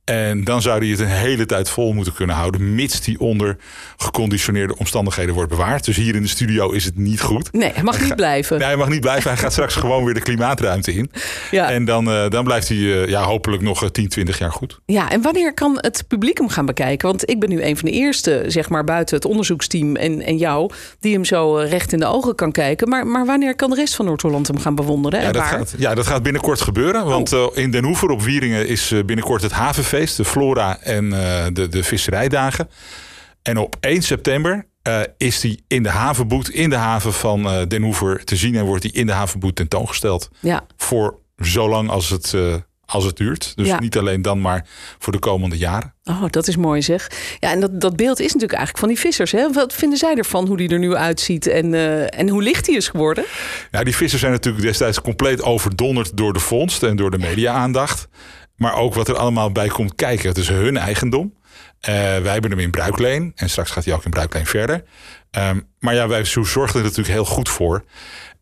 En 0.06 0.44
dan 0.44 0.62
zou 0.62 0.78
hij 0.78 0.88
het 0.88 1.00
een 1.00 1.06
hele 1.06 1.46
tijd 1.46 1.70
vol 1.70 1.92
moeten 1.92 2.12
kunnen 2.12 2.36
houden, 2.36 2.74
mits 2.74 3.00
die 3.00 3.20
onder 3.20 3.56
geconditioneerde 3.96 4.76
omstandigheden 4.76 5.34
wordt 5.34 5.50
bewaard. 5.50 5.84
Dus 5.84 5.96
hier 5.96 6.14
in 6.14 6.22
de 6.22 6.28
studio 6.28 6.70
is 6.70 6.84
het 6.84 6.98
niet 6.98 7.20
goed. 7.20 7.52
Nee, 7.52 7.72
hij 7.72 7.82
mag 7.82 8.00
niet 8.00 8.16
blijven. 8.16 8.58
Nee, 8.58 8.66
hij 8.66 8.76
mag 8.76 8.88
niet 8.88 9.00
blijven. 9.00 9.30
Hij 9.30 9.38
gaat 9.38 9.52
straks 9.52 9.74
gewoon 9.84 10.04
weer 10.04 10.14
de 10.14 10.20
klimaatruimte 10.20 10.94
in. 10.94 11.10
Ja. 11.50 11.70
En 11.70 11.84
dan, 11.84 12.10
eh, 12.10 12.28
dan 12.28 12.44
blijft 12.44 12.68
hij 12.68 12.76
eh, 12.76 13.08
ja, 13.08 13.22
hopelijk 13.22 13.62
nog 13.62 13.82
eh, 13.82 13.88
10, 13.88 14.08
20 14.08 14.38
jaar 14.38 14.52
goed. 14.52 14.80
Ja, 14.84 15.10
en 15.10 15.22
wanneer 15.22 15.54
kan 15.54 15.78
het 15.80 16.04
publiek 16.08 16.38
hem 16.38 16.48
gaan 16.48 16.66
bekijken? 16.66 17.08
Want 17.08 17.30
ik 17.30 17.40
ben 17.40 17.48
nu 17.48 17.62
een 17.62 17.76
van 17.76 17.88
de 17.88 17.94
eerste, 17.94 18.44
zeg 18.46 18.68
maar, 18.68 18.84
buiten 18.84 19.16
het 19.16 19.24
onderzoeksteam 19.24 19.96
en, 19.96 20.22
en 20.22 20.36
jou, 20.36 20.70
die 21.00 21.14
hem 21.14 21.24
zo 21.24 21.56
eh, 21.56 21.70
recht 21.70 21.92
in 21.92 21.98
de 21.98 22.06
ogen 22.06 22.34
kan 22.34 22.52
kijken. 22.52 22.88
Maar, 22.88 23.06
maar 23.06 23.26
wanneer 23.26 23.54
kan 23.54 23.70
de 23.70 23.76
rest 23.76 23.94
van 23.94 24.04
Noord-Holland 24.04 24.46
hem 24.46 24.58
gaan 24.58 24.74
bewonderen? 24.74 25.20
Ja 25.20 25.26
en 25.26 25.32
dat, 25.32 25.42
waar? 25.42 25.50
gaat, 25.50 25.74
ja, 25.78 25.94
dat 25.94 26.06
gaat 26.06 26.22
binnenkort 26.22 26.60
gebeuren. 26.60 27.06
Want 27.06 27.32
eh, 27.32 27.46
in 27.54 27.70
Den 27.70 27.84
Hoever 27.84 28.10
op 28.10 28.22
Wieringen 28.22 28.68
is 28.68 28.92
eh, 28.92 29.04
binnenkort 29.04 29.42
het 29.42 29.52
havenfeest, 29.52 29.95
de 30.04 30.24
Flora 30.24 30.78
en 30.82 31.12
eh, 31.12 31.46
de, 31.52 31.68
de 31.68 31.82
visserijdagen. 31.84 32.68
En 33.42 33.56
op 33.58 33.76
1 33.80 34.02
september 34.02 34.66
eh, 34.82 35.00
is 35.16 35.40
die 35.40 35.64
in 35.68 35.82
de 35.82 35.88
havenboet, 35.88 36.48
in 36.48 36.70
de 36.70 36.76
haven 36.76 37.12
van 37.12 37.46
eh, 37.46 37.66
Den 37.68 37.82
Hoever 37.82 38.24
te 38.24 38.36
zien. 38.36 38.54
En 38.54 38.64
wordt 38.64 38.82
die 38.82 38.92
in 38.92 39.06
de 39.06 39.12
havenboet 39.12 39.56
tentoongesteld. 39.56 40.28
Ja, 40.40 40.66
Voor 40.76 41.18
zolang 41.36 41.90
als 41.90 42.08
het, 42.10 42.34
als 42.86 43.04
het 43.04 43.16
duurt. 43.16 43.52
Dus 43.56 43.66
Ja. 43.66 43.80
niet 43.80 43.98
alleen 43.98 44.22
dan, 44.22 44.40
maar 44.40 44.66
voor 44.98 45.12
de 45.12 45.18
komende 45.18 45.56
jaren. 45.58 45.94
oh, 46.04 46.24
dat 46.30 46.48
is 46.48 46.56
mooi 46.56 46.82
zeg. 46.82 47.10
Ja, 47.40 47.50
en 47.50 47.60
dat, 47.60 47.80
dat 47.80 47.96
beeld 47.96 48.18
is 48.20 48.26
natuurlijk 48.32 48.52
eigenlijk 48.52 48.78
van 48.78 48.88
die 48.88 48.98
vissers. 48.98 49.32
Hè? 49.32 49.52
Wat 49.52 49.72
vinden 49.74 49.98
zij 49.98 50.14
ervan, 50.14 50.46
hoe 50.46 50.56
die 50.56 50.68
er 50.68 50.78
nu 50.78 50.94
uitziet 50.94 51.46
en, 51.46 51.74
en 52.10 52.28
hoe 52.28 52.42
licht 52.42 52.64
die 52.64 52.76
is 52.76 52.88
geworden? 52.88 53.24
Nou, 53.70 53.84
die 53.84 53.96
vissers 53.96 54.20
zijn 54.20 54.32
natuurlijk 54.32 54.64
destijds 54.64 55.00
compleet 55.00 55.42
overdonderd 55.42 56.16
door 56.16 56.32
de 56.32 56.40
vondst 56.40 56.82
en 56.82 56.96
door 56.96 57.10
de 57.10 57.18
media-aandacht. 57.18 58.08
Maar 58.56 58.74
ook 58.74 58.94
wat 58.94 59.08
er 59.08 59.16
allemaal 59.16 59.52
bij 59.52 59.68
komt 59.68 59.94
kijken. 59.94 60.28
Het 60.28 60.38
is 60.38 60.48
hun 60.48 60.76
eigendom. 60.76 61.34
Eh, 61.80 61.94
wij 61.94 62.32
hebben 62.32 62.50
hem 62.50 62.60
in 62.60 62.70
bruikleen. 62.70 63.32
En 63.34 63.50
straks 63.50 63.70
gaat 63.70 63.84
hij 63.84 63.94
ook 63.94 64.04
in 64.04 64.10
bruikleen 64.10 64.46
verder. 64.46 64.84
Ehm, 65.36 65.60
maar 65.78 65.94
ja, 65.94 66.08
wij 66.08 66.24
zorgen 66.24 66.76
er 66.78 66.82
natuurlijk 66.84 67.14
heel 67.14 67.24
goed 67.24 67.48
voor. 67.48 67.84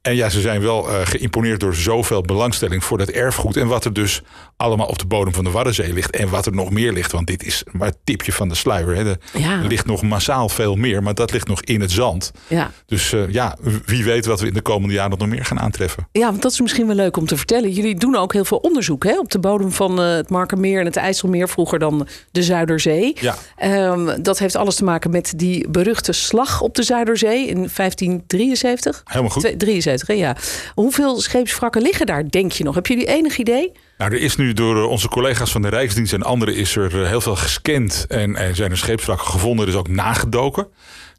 En 0.02 0.16
ja, 0.16 0.28
ze 0.28 0.40
zijn 0.40 0.60
wel 0.60 0.88
eh, 0.88 1.00
geïmponeerd 1.06 1.60
door 1.60 1.74
zoveel 1.74 2.20
belangstelling 2.22 2.84
voor 2.84 2.98
dat 2.98 3.08
erfgoed. 3.08 3.56
En 3.56 3.66
wat 3.66 3.84
er 3.84 3.92
dus 3.92 4.22
allemaal 4.56 4.86
op 4.86 4.98
de 4.98 5.06
bodem 5.06 5.32
van 5.34 5.44
de 5.44 5.50
Waddenzee 5.50 5.92
ligt. 5.92 6.10
En 6.16 6.28
wat 6.28 6.46
er 6.46 6.52
nog 6.54 6.70
meer 6.70 6.92
ligt. 6.92 7.12
Want 7.12 7.26
dit 7.26 7.44
is 7.44 7.62
maar 7.72 7.88
het 7.88 7.96
tipje 8.04 8.32
van 8.32 8.48
de 8.48 8.54
sluier. 8.54 8.96
Hè. 8.96 9.04
Er 9.10 9.18
Ja. 9.32 9.60
ligt 9.60 9.86
nog 9.86 10.02
massaal 10.02 10.48
veel 10.48 10.74
meer. 10.76 11.02
Maar 11.02 11.14
dat 11.14 11.32
ligt 11.32 11.48
nog 11.48 11.60
in 11.62 11.80
het 11.80 11.90
zand. 11.92 12.30
Ja. 12.48 12.70
Dus 12.86 13.12
eh, 13.12 13.28
ja, 13.32 13.56
wie 13.86 14.04
weet 14.04 14.26
wat 14.26 14.40
we 14.40 14.46
in 14.46 14.54
de 14.54 14.60
komende 14.60 14.94
jaren 14.94 15.18
nog 15.18 15.28
meer 15.28 15.44
gaan 15.44 15.60
aantreffen. 15.60 16.08
Ja, 16.12 16.26
want 16.30 16.42
dat 16.42 16.52
is 16.52 16.60
misschien 16.60 16.86
wel 16.86 16.96
leuk 16.96 17.16
om 17.16 17.26
te 17.26 17.36
vertellen. 17.36 17.70
Jullie 17.70 17.94
doen 17.94 18.16
ook 18.16 18.32
heel 18.32 18.44
veel 18.44 18.58
onderzoek 18.58 19.04
hè, 19.04 19.18
op 19.18 19.30
de 19.30 19.38
bodem 19.38 19.72
van 19.72 20.00
eh, 20.02 20.14
het 20.14 20.30
Markermeer 20.30 20.78
en 20.80 20.84
het 20.86 20.96
IJsselmeer, 20.96 21.48
vroeger 21.48 21.78
dan 21.78 22.06
de 22.30 22.42
Zuiderzee. 22.42 23.16
Ja. 23.20 23.34
Ehm, 23.56 24.22
dat 24.22 24.38
heeft 24.38 24.56
alles 24.56 24.74
te 24.74 24.84
maken 24.84 25.10
met 25.10 25.32
die 25.36 25.68
beruchte 25.68 26.12
slag 26.12 26.60
op 26.60 26.74
de 26.74 26.82
Zuiderzee 26.85 27.47
in 27.47 27.69
1573. 27.76 29.03
Helemaal 29.05 29.31
goed. 29.31 29.43
Twee- 29.43 29.57
73, 29.57 30.09
hè, 30.09 30.14
ja. 30.14 30.37
Hoeveel 30.75 31.21
scheepswrakken 31.21 31.83
liggen 31.83 32.07
daar, 32.07 32.31
denk 32.31 32.53
je 32.53 32.64
nog? 32.64 32.75
Heb 32.75 32.87
jullie 32.87 33.07
enig 33.07 33.37
idee? 33.38 33.73
Nou, 33.98 34.12
er 34.12 34.20
is 34.20 34.36
nu 34.36 34.52
door 34.52 34.76
eh, 34.76 34.88
onze 34.88 35.08
collega's 35.08 35.50
van 35.52 35.62
de 35.62 35.68
Rijksdienst 35.68 36.12
en 36.12 36.22
anderen 36.22 36.54
is 36.54 36.76
er 36.76 37.02
eh, 37.02 37.08
heel 37.08 37.20
veel 37.20 37.36
gescand 37.36 38.04
en, 38.08 38.36
en 38.36 38.56
zijn 38.56 38.70
er 38.70 38.76
scheepswrakken 38.76 39.26
gevonden. 39.26 39.66
Er 39.66 39.72
is 39.72 39.78
ook 39.78 39.88
nagedoken. 39.88 40.66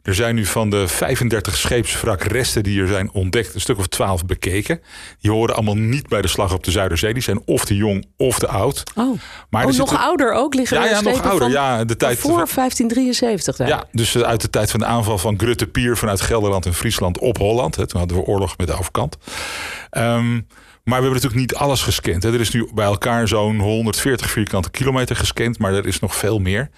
Er 0.03 0.15
zijn 0.15 0.36
nu 0.36 0.46
van 0.46 0.70
de 0.70 0.88
35 0.88 1.55
scheepswrakresten 1.58 2.63
die 2.63 2.82
er 2.82 2.88
zijn 2.88 3.12
ontdekt, 3.12 3.53
een 3.55 3.62
stuk 3.62 3.77
of 3.77 3.88
12 3.88 4.25
bekeken. 4.25 4.82
Die 5.22 5.32
horen 5.32 5.55
allemaal 5.55 5.75
niet 5.77 6.08
bij 6.08 6.22
de 6.22 6.27
slag 6.27 6.53
op 6.53 6.63
de 6.63 6.72
Zuiderzee. 6.72 7.13
Die 7.13 7.24
zijn 7.24 7.41
of 7.46 7.65
te 7.65 7.75
jong 7.75 8.05
of 8.17 8.39
te 8.39 8.48
oud. 8.48 8.84
Oh, 8.96 9.20
Maar 9.50 9.62
oh 9.62 9.67
nog 9.67 9.75
zitten- 9.75 9.98
ouder 10.00 10.34
ook 10.34 10.53
liggen 10.53 10.77
Ja, 10.77 10.86
ja, 10.89 11.01
nog 11.01 11.22
ouder. 11.22 11.39
van- 11.39 11.51
Ja, 11.51 11.84
de 11.86 11.96
tijd 11.98 12.17
voor 12.17 12.48
1573 12.55 13.55
daar. 13.55 13.67
Ja, 13.67 13.84
dus 13.91 14.15
eh, 14.15 14.22
uit 14.22 14.41
de 14.41 14.50
tijd 14.50 14.72
van 14.72 14.79
de 14.79 14.86
aanval 14.86 15.17
van 15.17 15.39
Grutte 15.39 15.67
Pier 15.67 15.98
vanuit 15.98 16.22
Gelderland 16.22 16.65
en 16.65 16.74
Friesland 16.74 17.20
op 17.20 17.38
Holland. 17.38 17.75
Hè. 17.75 17.88
Toen 17.88 18.00
hadden 18.00 18.17
we 18.17 18.24
oorlog 18.24 18.58
met 18.58 18.67
de 18.67 18.74
overkant. 18.74 19.17
Ehm, 19.89 20.39
maar 20.86 21.01
we 21.01 21.06
hebben 21.06 21.22
natuurlijk 21.22 21.51
niet 21.51 21.56
alles 21.56 21.82
gescand. 21.82 22.24
Er 22.24 22.39
is 22.39 22.51
nu 22.51 22.68
bij 22.74 22.86
elkaar 22.86 23.27
zo'n 23.27 23.60
140 23.60 24.30
vierkante 24.30 24.72
kilometer 24.72 25.15
gescand, 25.15 25.60
maar 25.60 25.74
er 25.74 25.88
is 25.88 26.00
nog 26.00 26.15
veel 26.15 26.39
meer. 26.39 26.70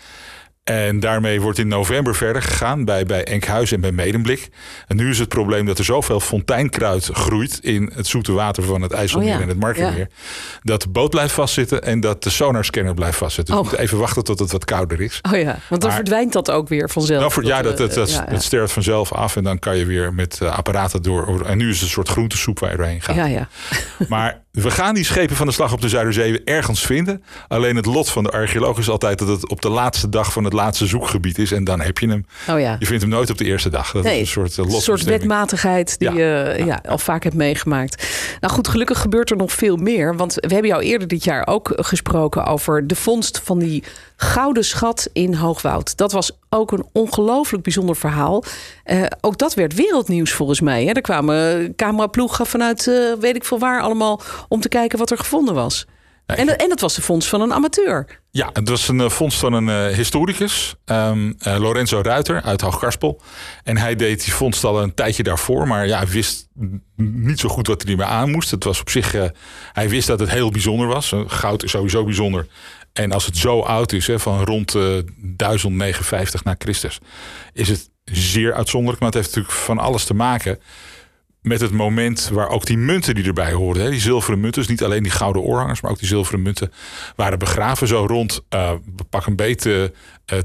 En 0.67 0.99
daarmee 0.99 1.41
wordt 1.41 1.57
in 1.59 1.67
november 1.67 2.15
verder 2.15 2.41
gegaan 2.41 2.85
bij, 2.85 3.05
bij 3.05 3.23
Enkhuizen 3.23 3.75
en 3.75 3.81
bij 3.81 3.91
Medemblik. 3.91 4.49
En 4.87 4.95
nu 4.95 5.09
is 5.09 5.19
het 5.19 5.27
probleem 5.29 5.65
dat 5.65 5.77
er 5.77 5.85
zoveel 5.85 6.19
fonteinkruid 6.19 7.09
groeit 7.13 7.59
in 7.61 7.91
het 7.95 8.07
zoete 8.07 8.31
water 8.31 8.63
van 8.63 8.81
het 8.81 8.91
IJsselmeer 8.91 9.29
Oh 9.29 9.35
ja, 9.35 9.41
en 9.41 9.47
het 9.47 9.59
Markermeer. 9.59 10.07
Dat 10.63 10.81
de 10.81 10.89
boot 10.89 11.09
blijft 11.09 11.33
vastzitten 11.33 11.83
en 11.83 11.99
dat 11.99 12.23
de 12.23 12.29
sonarscanner 12.29 12.93
blijft 12.93 13.17
vastzitten. 13.17 13.53
Dus 13.55 13.63
Oh. 13.63 13.69
we 13.69 13.69
moeten 13.69 13.85
even 13.87 13.99
wachten 14.05 14.23
tot 14.23 14.39
het 14.39 14.51
wat 14.51 14.65
kouder 14.65 15.01
is. 15.01 15.19
Oh 15.31 15.37
ja, 15.39 15.45
want 15.69 15.81
dan 15.81 15.89
Maar- 15.89 15.99
verdwijnt 15.99 16.33
dat 16.33 16.51
ook 16.51 16.67
weer 16.67 16.89
vanzelf. 16.89 17.19
Nou, 17.19 17.31
voor, 17.31 17.45
ja, 17.45 17.61
dat, 17.61 17.71
eh, 17.71 17.77
dat, 17.77 17.93
dat, 17.93 18.11
ja, 18.11 18.23
ja. 18.25 18.31
dat 18.31 18.43
sterft 18.43 18.73
vanzelf 18.73 19.13
af. 19.13 19.35
En 19.35 19.43
dan 19.43 19.59
kan 19.59 19.77
je 19.77 19.85
weer 19.85 20.13
met 20.13 20.41
eh, 20.41 20.57
apparaten 20.57 21.01
door. 21.01 21.45
En 21.45 21.57
nu 21.57 21.69
is 21.69 21.73
het 21.75 21.83
een 21.83 21.89
soort 21.89 22.09
groentesoep 22.09 22.59
waar 22.59 22.71
je 22.71 22.77
doorheen 22.77 23.01
gaat. 23.01 23.15
Ja, 23.15 23.25
ja. 23.25 23.47
Maar 24.07 24.45
we 24.63 24.71
gaan 24.71 24.95
die 24.95 25.03
schepen 25.03 25.35
van 25.35 25.47
de 25.47 25.53
slag 25.53 25.73
op 25.73 25.81
de 25.81 25.89
Zuiderzee 25.89 26.43
ergens 26.43 26.85
vinden. 26.85 27.23
Alleen 27.47 27.75
het 27.75 27.85
lot 27.85 28.09
van 28.09 28.23
de 28.23 28.29
archeoloog 28.29 28.77
is 28.77 28.89
altijd 28.89 29.19
dat 29.19 29.27
het 29.27 29.49
op 29.49 29.61
de 29.61 29.69
laatste 29.69 30.09
dag 30.09 30.31
van 30.31 30.43
het 30.43 30.53
laatste 30.53 30.85
zoekgebied 30.85 31.37
is. 31.37 31.51
En 31.51 31.63
dan 31.63 31.81
heb 31.81 31.97
je 31.97 32.07
hem. 32.09 32.25
Oh 32.49 32.59
ja. 32.59 32.75
Je 32.79 32.85
vindt 32.85 33.01
hem 33.01 33.11
nooit 33.11 33.29
op 33.29 33.37
de 33.37 33.45
eerste 33.45 33.69
dag. 33.69 33.91
Dat 33.91 34.03
Nee, 34.03 34.13
is 34.13 34.19
een 34.19 34.27
soort 34.27 34.57
Een 34.57 34.81
soort 34.81 35.03
wetmatigheid 35.03 35.99
die 35.99 36.11
Ja, 36.11 36.53
je 36.53 36.65
ja, 36.65 36.81
al 36.87 36.97
vaak 36.97 37.23
hebt 37.23 37.35
meegemaakt. 37.35 38.07
Nou 38.39 38.53
goed, 38.53 38.67
gelukkig 38.67 38.99
gebeurt 38.99 39.29
er 39.29 39.37
nog 39.37 39.51
veel 39.51 39.75
meer. 39.75 40.15
Want 40.15 40.33
we 40.33 40.53
hebben 40.53 40.71
jou 40.71 40.83
eerder 40.83 41.07
dit 41.07 41.23
jaar 41.23 41.47
ook 41.47 41.73
gesproken 41.75 42.45
over 42.45 42.87
de 42.87 42.95
vondst 42.95 43.41
van 43.43 43.59
die 43.59 43.83
gouden 44.19 44.65
schat 44.65 45.09
in 45.13 45.33
Hoogwoud. 45.33 45.97
Dat 45.97 46.11
was 46.11 46.31
ook 46.49 46.71
een 46.71 46.85
ongelooflijk 46.91 47.63
bijzonder 47.63 47.95
verhaal. 47.95 48.43
Eh, 48.83 49.03
ook 49.21 49.37
dat 49.37 49.53
werd 49.53 49.73
wereldnieuws 49.73 50.31
volgens 50.31 50.61
mij. 50.61 50.85
Hè? 50.85 50.91
Er 50.91 51.01
kwamen 51.01 51.75
cameraploegen 51.75 52.45
vanuit 52.45 52.87
eh, 52.87 52.95
weet 53.19 53.35
ik 53.35 53.45
veel 53.45 53.59
waar 53.59 53.81
allemaal 53.81 54.21
om 54.47 54.61
te 54.61 54.69
kijken 54.69 54.97
wat 54.97 55.11
er 55.11 55.17
gevonden 55.17 55.53
was. 55.53 55.85
Nee, 56.25 56.37
En, 56.37 56.45
dat- 56.45 56.55
en 56.61 56.69
dat 56.69 56.79
was 56.79 56.95
de 56.95 57.01
vondst 57.01 57.29
van 57.29 57.41
een 57.41 57.53
amateur. 57.53 58.19
Ja, 58.31 58.49
het 58.53 58.69
was 58.69 58.87
een 58.87 58.99
eh, 59.01 59.09
vondst 59.09 59.39
van 59.39 59.53
een 59.53 59.93
historicus, 59.93 60.75
ehm, 60.85 61.33
eh, 61.39 61.57
Lorenzo 61.59 62.01
Ruiter 62.01 62.41
uit 62.41 62.61
Hoogkarspel. 62.61 63.21
En 63.63 63.77
hij 63.77 63.95
deed 63.95 64.23
die 64.23 64.33
vondst 64.33 64.63
al 64.63 64.81
een 64.81 64.93
tijdje 64.93 65.23
daarvoor, 65.23 65.67
maar 65.67 65.87
ja, 65.87 66.05
wist 66.05 66.47
n- 66.61 66.83
niet 66.95 67.39
zo 67.39 67.49
goed 67.49 67.67
wat 67.67 67.81
hij 67.81 67.91
ermee 67.91 68.07
aan 68.07 68.31
moest. 68.31 68.51
Het 68.51 68.63
was 68.63 68.79
op 68.79 68.89
zich, 68.89 69.15
hij 69.73 69.89
wist 69.89 70.07
dat 70.07 70.19
het 70.19 70.29
heel 70.29 70.51
bijzonder 70.51 70.87
was. 70.87 71.13
Goud 71.27 71.63
is 71.63 71.71
sowieso 71.71 72.03
bijzonder. 72.03 72.47
En 72.97 73.11
als 73.11 73.25
het 73.25 73.37
zo 73.37 73.59
oud 73.59 73.91
is, 73.91 74.07
hè, 74.07 74.19
van 74.19 74.43
rond 74.43 74.75
eh 74.75 74.97
1059 75.17 76.43
na 76.43 76.55
Christus, 76.57 76.99
is 77.53 77.69
het 77.69 77.89
zeer 78.03 78.53
uitzonderlijk. 78.53 79.01
Maar 79.01 79.11
het 79.11 79.17
heeft 79.17 79.35
natuurlijk 79.35 79.63
van 79.63 79.77
alles 79.77 80.03
te 80.03 80.13
maken 80.13 80.59
met 81.41 81.61
het 81.61 81.71
moment 81.71 82.29
waar 82.33 82.49
ook 82.49 82.65
die 82.65 82.77
munten 82.77 83.15
die 83.15 83.25
erbij 83.25 83.51
hoorden, 83.51 83.83
hè, 83.83 83.89
die 83.89 83.99
zilveren 83.99 84.39
munten, 84.39 84.61
dus 84.61 84.69
niet 84.69 84.83
alleen 84.83 85.03
die 85.03 85.11
gouden 85.11 85.41
oorhangers, 85.41 85.81
maar 85.81 85.91
ook 85.91 85.99
die 85.99 86.07
zilveren 86.07 86.41
munten, 86.41 86.71
waren 87.15 87.39
begraven 87.39 87.87
zo 87.87 88.05
rond, 88.05 88.41
eh, 88.49 88.71
pak 89.09 89.25
een 89.25 89.35
beetje 89.35 89.93
eh 90.25 90.37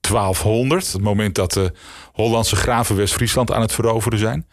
1200, 0.00 0.92
het 0.92 1.02
moment 1.02 1.34
dat 1.34 1.52
de 1.52 1.72
Hollandse 2.12 2.56
graven 2.56 2.96
West-Friesland 2.96 3.52
aan 3.52 3.60
het 3.60 3.72
veroveren 3.72 4.18
zijn. 4.18 4.46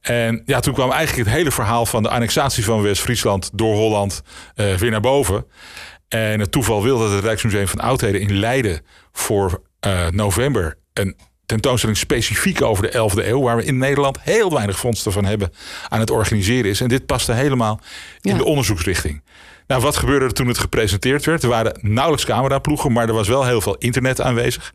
En 0.00 0.42
ja, 0.46 0.60
toen 0.60 0.74
kwam 0.74 0.90
eigenlijk 0.90 1.28
het 1.28 1.36
hele 1.36 1.50
verhaal 1.50 1.86
van 1.86 2.02
de 2.02 2.08
annexatie 2.08 2.64
van 2.64 2.82
West-Friesland 2.82 3.50
door 3.52 3.74
Holland 3.74 4.22
eh, 4.54 4.74
weer 4.74 4.90
naar 4.90 5.00
boven. 5.00 5.46
En 6.14 6.40
het 6.40 6.52
toeval 6.52 6.82
wil 6.82 6.98
dat 6.98 7.10
het 7.10 7.24
Rijksmuseum 7.24 7.68
van 7.68 7.78
Oudheden 7.80 8.20
in 8.20 8.38
Leiden 8.38 8.80
voor 9.12 9.62
eh, 9.80 10.08
november 10.10 10.76
een 10.92 11.16
tentoonstelling 11.46 11.98
specifiek 11.98 12.62
over 12.62 12.82
de 12.82 13.10
11e 13.10 13.26
eeuw, 13.26 13.42
waar 13.42 13.56
we 13.56 13.64
in 13.64 13.78
Nederland 13.78 14.18
heel 14.20 14.52
weinig 14.52 14.78
vondsten 14.78 15.12
van 15.12 15.24
hebben, 15.24 15.52
aan 15.88 16.00
het 16.00 16.10
organiseren 16.10 16.70
is. 16.70 16.80
En 16.80 16.88
dit 16.88 17.06
paste 17.06 17.32
helemaal 17.32 17.80
in 18.20 18.30
Ja. 18.30 18.36
de 18.36 18.44
onderzoeksrichting. 18.44 19.22
Nou, 19.66 19.82
wat 19.82 19.96
gebeurde 19.96 20.24
er 20.24 20.32
toen 20.32 20.48
het 20.48 20.58
gepresenteerd 20.58 21.24
werd? 21.24 21.42
Er 21.42 21.48
waren 21.48 21.78
nauwelijks 21.80 22.24
cameraploegen, 22.24 22.92
maar 22.92 23.08
er 23.08 23.14
was 23.14 23.28
wel 23.28 23.44
heel 23.44 23.60
veel 23.60 23.76
internet 23.76 24.20
aanwezig. 24.20 24.72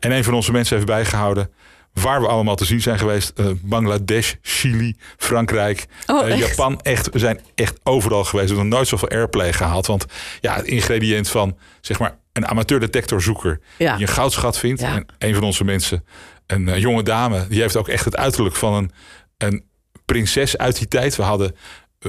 En 0.00 0.10
een 0.10 0.24
van 0.24 0.34
onze 0.34 0.52
mensen 0.52 0.74
heeft 0.76 0.88
bijgehouden 0.88 1.50
waar 1.94 2.20
we 2.20 2.26
allemaal 2.26 2.56
te 2.56 2.64
zien 2.64 2.80
zijn 2.80 2.98
geweest. 2.98 3.32
Eh, 3.38 3.46
Bangladesh, 3.62 4.34
Chili, 4.42 4.96
Frankrijk, 5.16 5.86
Oh, 6.06 6.28
eh? 6.28 6.38
Japan. 6.38 6.80
Echt, 6.80 7.08
we 7.10 7.18
zijn 7.18 7.40
echt 7.54 7.80
overal 7.82 8.24
geweest. 8.24 8.48
We 8.48 8.54
hebben 8.54 8.68
nog 8.68 8.78
nooit 8.78 8.88
zoveel 8.88 9.08
airplay 9.08 9.52
gehaald. 9.52 9.86
Want 9.86 10.04
ja, 10.40 10.54
het 10.54 10.66
ingrediënt 10.66 11.28
van 11.28 11.56
zeg 11.80 11.98
maar 11.98 12.18
een 12.32 12.46
amateur-detectorzoeker 12.46 13.60
Ja. 13.78 13.96
die 13.96 14.06
een 14.06 14.12
goudschat 14.12 14.58
vindt. 14.58 14.80
Ja. 14.80 14.94
En 14.94 15.06
een 15.18 15.34
van 15.34 15.42
onze 15.42 15.64
mensen, 15.64 16.04
een 16.46 16.68
eh, 16.68 16.78
jonge 16.78 17.02
dame, 17.02 17.46
die 17.48 17.60
heeft 17.60 17.76
ook 17.76 17.88
echt 17.88 18.04
het 18.04 18.16
uiterlijk 18.16 18.56
van 18.56 18.74
een, 18.74 18.90
een 19.38 19.64
prinses 20.04 20.56
uit 20.58 20.78
die 20.78 20.88
tijd. 20.88 21.16
We 21.16 21.22
hadden 21.22 21.56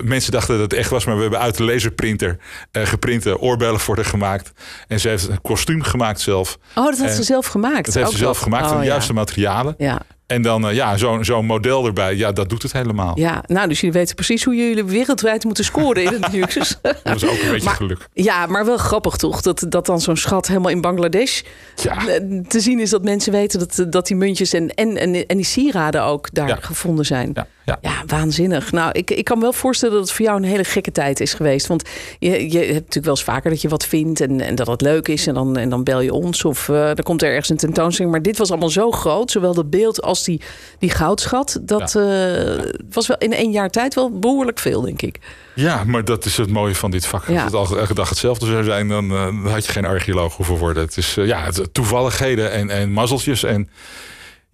Mensen 0.04 0.32
dachten 0.32 0.54
dat 0.54 0.64
het 0.72 0.74
echt 0.80 0.90
was, 0.90 1.06
maar 1.06 1.16
we 1.16 1.22
hebben 1.22 1.40
uit 1.40 1.58
de 1.58 1.64
laserprinter 1.64 2.38
eh 2.72 2.86
geprinte 2.86 3.40
oorbellen 3.40 3.80
voor 3.80 3.96
haar 3.96 4.06
gemaakt. 4.06 4.52
En 4.88 5.00
ze 5.00 5.10
heeft 5.10 5.28
een 5.28 5.42
kostuum 5.42 5.82
gemaakt 5.84 6.20
zelf. 6.22 6.58
Oh, 6.76 6.86
dat 6.86 6.98
had 6.98 7.08
En 7.08 7.16
ze 7.16 7.24
zelf 7.24 7.46
gemaakt. 7.48 7.86
Dat 7.86 7.94
heeft 7.94 8.06
Ook 8.08 8.12
ze 8.14 8.18
zelf 8.18 8.38
gemaakt 8.38 8.64
van 8.66 8.74
Oh, 8.74 8.80
de 8.80 8.86
ja. 8.86 8.92
juiste 8.92 9.14
materialen. 9.14 9.76
Ja. 9.78 10.02
En 10.28 10.42
dan 10.42 10.68
eh, 10.68 10.76
ja, 10.76 10.98
zo'n 10.98 11.24
zo'n 11.26 11.46
model 11.46 11.86
erbij. 11.86 12.16
Ja, 12.16 12.32
dat 12.32 12.50
doet 12.50 12.62
het 12.64 12.72
helemaal. 12.72 13.20
ja, 13.20 13.44
nou, 13.48 13.68
dus 13.68 13.80
jullie 13.80 13.96
weten 13.96 14.16
precies 14.16 14.44
hoe 14.44 14.56
jullie 14.56 14.84
wereldwijd 14.84 15.44
moeten 15.44 15.64
scoren 15.64 16.04
in 16.04 16.14
het 16.22 16.32
nieuws. 16.34 16.56
Dat 16.82 16.98
was 17.04 17.26
ook 17.26 17.32
een 17.42 17.50
beetje 17.52 17.66
Maar- 17.66 17.76
geluk. 17.76 18.08
Ja, 18.14 18.46
maar 18.46 18.66
wel 18.66 18.78
grappig 18.78 19.16
toch? 19.16 19.42
Dat, 19.42 19.66
dat 19.70 19.86
dan 19.86 20.02
zo'n 20.02 20.18
schat 20.18 20.48
helemaal 20.48 20.72
in 20.72 20.82
Bangladesh 20.82 21.42
Ja. 21.76 22.08
eh, 22.08 22.40
te 22.48 22.60
zien 22.60 22.80
is 22.80 22.90
dat 22.90 23.04
mensen 23.04 23.32
weten 23.32 23.60
dat, 23.60 23.86
dat 23.92 24.08
die 24.08 24.16
muntjes 24.18 24.54
en, 24.54 24.74
en, 24.74 24.98
en, 24.98 25.26
en 25.26 25.36
die 25.38 25.46
sieraden 25.46 26.04
ook 26.04 26.28
daar 26.34 26.48
Ja. 26.48 26.58
gevonden 26.62 27.06
zijn. 27.06 27.32
Ja, 27.34 27.48
ja. 27.66 27.78
Ja, 27.82 28.04
waanzinnig. 28.08 28.72
Nou, 28.72 28.92
ik, 28.92 29.12
ik 29.12 29.24
kan 29.24 29.38
me 29.38 29.44
wel 29.44 29.54
voorstellen 29.54 29.96
dat 29.96 30.04
het 30.04 30.14
voor 30.14 30.26
jou 30.26 30.38
een 30.38 30.44
hele 30.44 30.64
gekke 30.64 30.92
tijd 30.92 31.20
is 31.20 31.34
geweest. 31.34 31.68
Want 31.68 31.90
je, 32.20 32.52
je 32.52 32.58
hebt 32.58 32.74
natuurlijk 32.74 33.06
wel 33.06 33.16
eens 33.16 33.24
vaker 33.24 33.50
dat 33.50 33.62
je 33.62 33.70
wat 33.70 33.86
vindt 33.86 34.22
en, 34.22 34.42
en 34.42 34.56
dat 34.56 34.68
het 34.68 34.82
leuk 34.82 35.08
is. 35.08 35.28
En 35.28 35.34
dan, 35.34 35.58
en 35.58 35.70
dan 35.70 35.84
bel 35.84 36.02
je 36.02 36.14
ons 36.14 36.46
of 36.46 36.70
eh 36.70 36.86
dan 36.86 37.04
komt 37.04 37.22
er 37.22 37.30
ergens 37.30 37.50
een 37.50 37.58
tentoonstelling. 37.58 38.14
Maar 38.14 38.24
dit 38.24 38.38
was 38.38 38.50
allemaal 38.50 38.70
zo 38.70 38.92
groot, 38.92 39.32
zowel 39.32 39.54
dat 39.54 39.70
beeld 39.70 40.02
als 40.02 40.24
die, 40.24 40.42
die 40.80 40.90
goudschat. 40.90 41.60
Dat 41.62 41.96
eh, 41.96 42.64
was 42.92 43.08
wel 43.08 43.18
in 43.18 43.34
één 43.34 43.52
jaar 43.52 43.70
tijd 43.70 43.94
wel 43.94 44.20
behoorlijk 44.20 44.60
veel, 44.60 44.82
denk 44.82 45.02
ik. 45.02 45.20
Ja, 45.54 45.84
maar 45.84 46.06
dat 46.06 46.26
is 46.26 46.38
het 46.38 46.50
mooie 46.50 46.76
van 46.76 46.92
dit 46.92 47.06
vak. 47.06 47.28
Ja. 47.28 47.44
Als 47.44 47.44
het 47.44 47.72
al 47.72 47.80
elke 47.80 47.94
dag 47.94 48.10
hetzelfde 48.10 48.46
zou 48.46 48.64
zijn, 48.64 48.88
dan, 48.88 49.12
eh, 49.12 49.26
dan 49.26 49.48
had 49.48 49.66
je 49.66 49.72
geen 49.72 49.86
archeoloog 49.86 50.36
hoeven 50.36 50.58
worden. 50.58 50.84
Het 50.84 50.98
is 50.98 51.14
ja, 51.14 51.44
het, 51.44 51.74
toevalligheden 51.74 52.52
en, 52.52 52.70
en 52.70 52.92
mazzeltjes. 52.92 53.44
En 53.44 53.70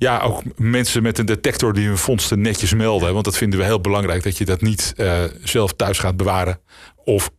ja, 0.02 0.20
ook 0.20 0.42
mensen 0.56 1.04
met 1.04 1.18
een 1.18 1.26
detector 1.26 1.74
die 1.74 1.88
hun 1.88 1.98
vondsten 1.98 2.42
netjes 2.42 2.74
melden. 2.74 3.14
Want 3.14 3.26
dat 3.26 3.38
vinden 3.38 3.60
we 3.60 3.66
heel 3.66 3.82
belangrijk. 3.82 4.24
Dat 4.24 4.38
je 4.38 4.46
dat 4.46 4.62
niet 4.62 4.94
eh, 4.96 5.24
zelf 5.44 5.74
thuis 5.74 6.00
gaat 6.00 6.18
bewaren. 6.18 6.60
Of 7.04 7.32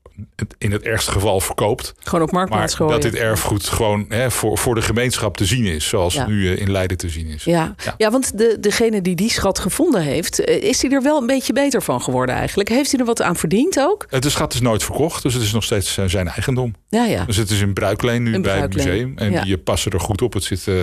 in 0.59 0.73
het 0.73 0.83
ergste 0.83 1.11
geval 1.11 1.41
verkoopt. 1.41 1.95
Gewoon 1.99 2.25
op 2.25 2.31
Maar 2.33 2.41
marktplaats 2.41 2.75
gooien. 2.75 2.93
dat 2.93 3.03
dit 3.03 3.15
erfgoed 3.21 3.69
gewoon 3.69 4.05
hè, 4.09 4.31
voor, 4.31 4.59
voor 4.59 4.75
de 4.75 4.83
gemeenschap 4.83 5.37
te 5.37 5.45
zien 5.45 5.65
is. 5.65 5.89
Zoals 5.89 6.15
Ja. 6.15 6.27
nu 6.27 6.53
eh, 6.53 6.61
in 6.61 6.71
Leiden 6.73 6.97
te 6.97 7.09
zien 7.09 7.27
is. 7.27 7.45
Ja. 7.45 7.75
Ja. 7.85 7.95
Ja. 7.99 8.11
want 8.11 8.39
de, 8.39 8.57
degene 8.61 9.03
die 9.03 9.15
die 9.15 9.31
schat 9.31 9.59
gevonden 9.59 10.03
heeft, 10.03 10.45
eh, 10.45 10.63
is 10.63 10.83
hij 10.83 10.91
er 10.91 11.03
wel 11.03 11.21
een 11.21 11.27
beetje 11.27 11.53
beter 11.53 11.83
van 11.83 12.03
geworden 12.03 12.35
eigenlijk? 12.35 12.69
Heeft 12.69 12.91
hij 12.91 13.01
er 13.01 13.07
wat 13.07 13.23
aan 13.23 13.37
verdiend 13.37 13.81
ook? 13.81 14.07
Het 14.11 14.23
de 14.23 14.31
schat 14.31 14.55
is 14.55 14.61
nooit 14.61 14.85
verkocht, 14.85 15.23
dus 15.23 15.35
het 15.35 15.43
is 15.43 15.53
nog 15.53 15.65
steeds 15.65 15.99
eh, 15.99 16.05
zijn 16.07 16.29
eigendom. 16.29 16.75
Ja, 16.89 17.05
ja. 17.05 17.25
Dus 17.25 17.37
het 17.37 17.51
is 17.51 17.61
in 17.61 17.73
bruikleen 17.73 18.23
nu 18.23 18.31
bij 18.31 18.41
bruikleen, 18.41 18.63
het 18.63 18.75
museum. 18.75 19.19
En 19.19 19.31
ja. 19.31 19.43
die 19.43 19.57
eh, 19.57 19.63
passen 19.65 19.93
er 19.93 20.01
goed 20.01 20.23
op. 20.23 20.33
Het 20.33 20.45
zit 20.45 20.69
eh, 20.69 20.75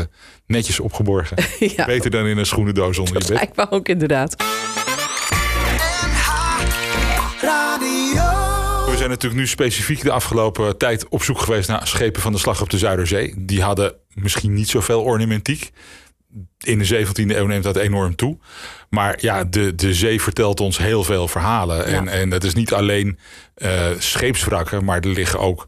netjes 0.47 0.79
opgeborgen. 0.79 1.37
Beter 1.85 2.09
dan 2.11 2.25
in 2.25 2.37
een 2.37 2.45
schoenendoos 2.45 2.97
onder 2.97 3.13
je 3.13 3.19
Dat 3.19 3.27
bed. 3.29 3.37
lijkt 3.37 3.55
me 3.55 3.71
ook 3.77 3.87
inderdaad. 3.87 4.35
Zijn 8.99 9.11
natuurlijk 9.11 9.41
nu 9.41 9.47
specifiek 9.47 10.01
de 10.01 10.11
afgelopen 10.11 10.77
tijd 10.77 11.07
op 11.07 11.23
zoek 11.23 11.39
geweest 11.39 11.69
naar 11.69 11.87
schepen 11.87 12.21
van 12.21 12.31
de 12.31 12.37
slag 12.37 12.61
op 12.61 12.69
de 12.69 12.77
Zuiderzee. 12.77 13.33
Die 13.37 13.61
hadden 13.61 13.93
misschien 14.13 14.53
niet 14.53 14.69
zoveel 14.69 15.01
ornamentiek. 15.01 15.71
In 16.59 16.79
de 16.79 17.05
17e 17.05 17.35
eeuw 17.35 17.45
neemt 17.45 17.63
dat 17.63 17.75
enorm 17.75 18.15
toe. 18.15 18.37
Maar 18.89 19.17
ja, 19.21 19.43
de, 19.43 19.75
de 19.75 19.93
zee 19.93 20.21
vertelt 20.21 20.59
ons 20.59 20.77
heel 20.77 21.03
veel 21.03 21.27
verhalen. 21.27 21.85
En, 21.85 22.07
en 22.07 22.29
dat 22.29 22.43
is 22.43 22.53
niet 22.53 22.73
alleen 22.73 23.19
eh, 23.55 23.87
scheepswrakken, 23.97 24.83
maar 24.83 24.99
er 24.99 25.09
liggen 25.09 25.39
ook 25.39 25.65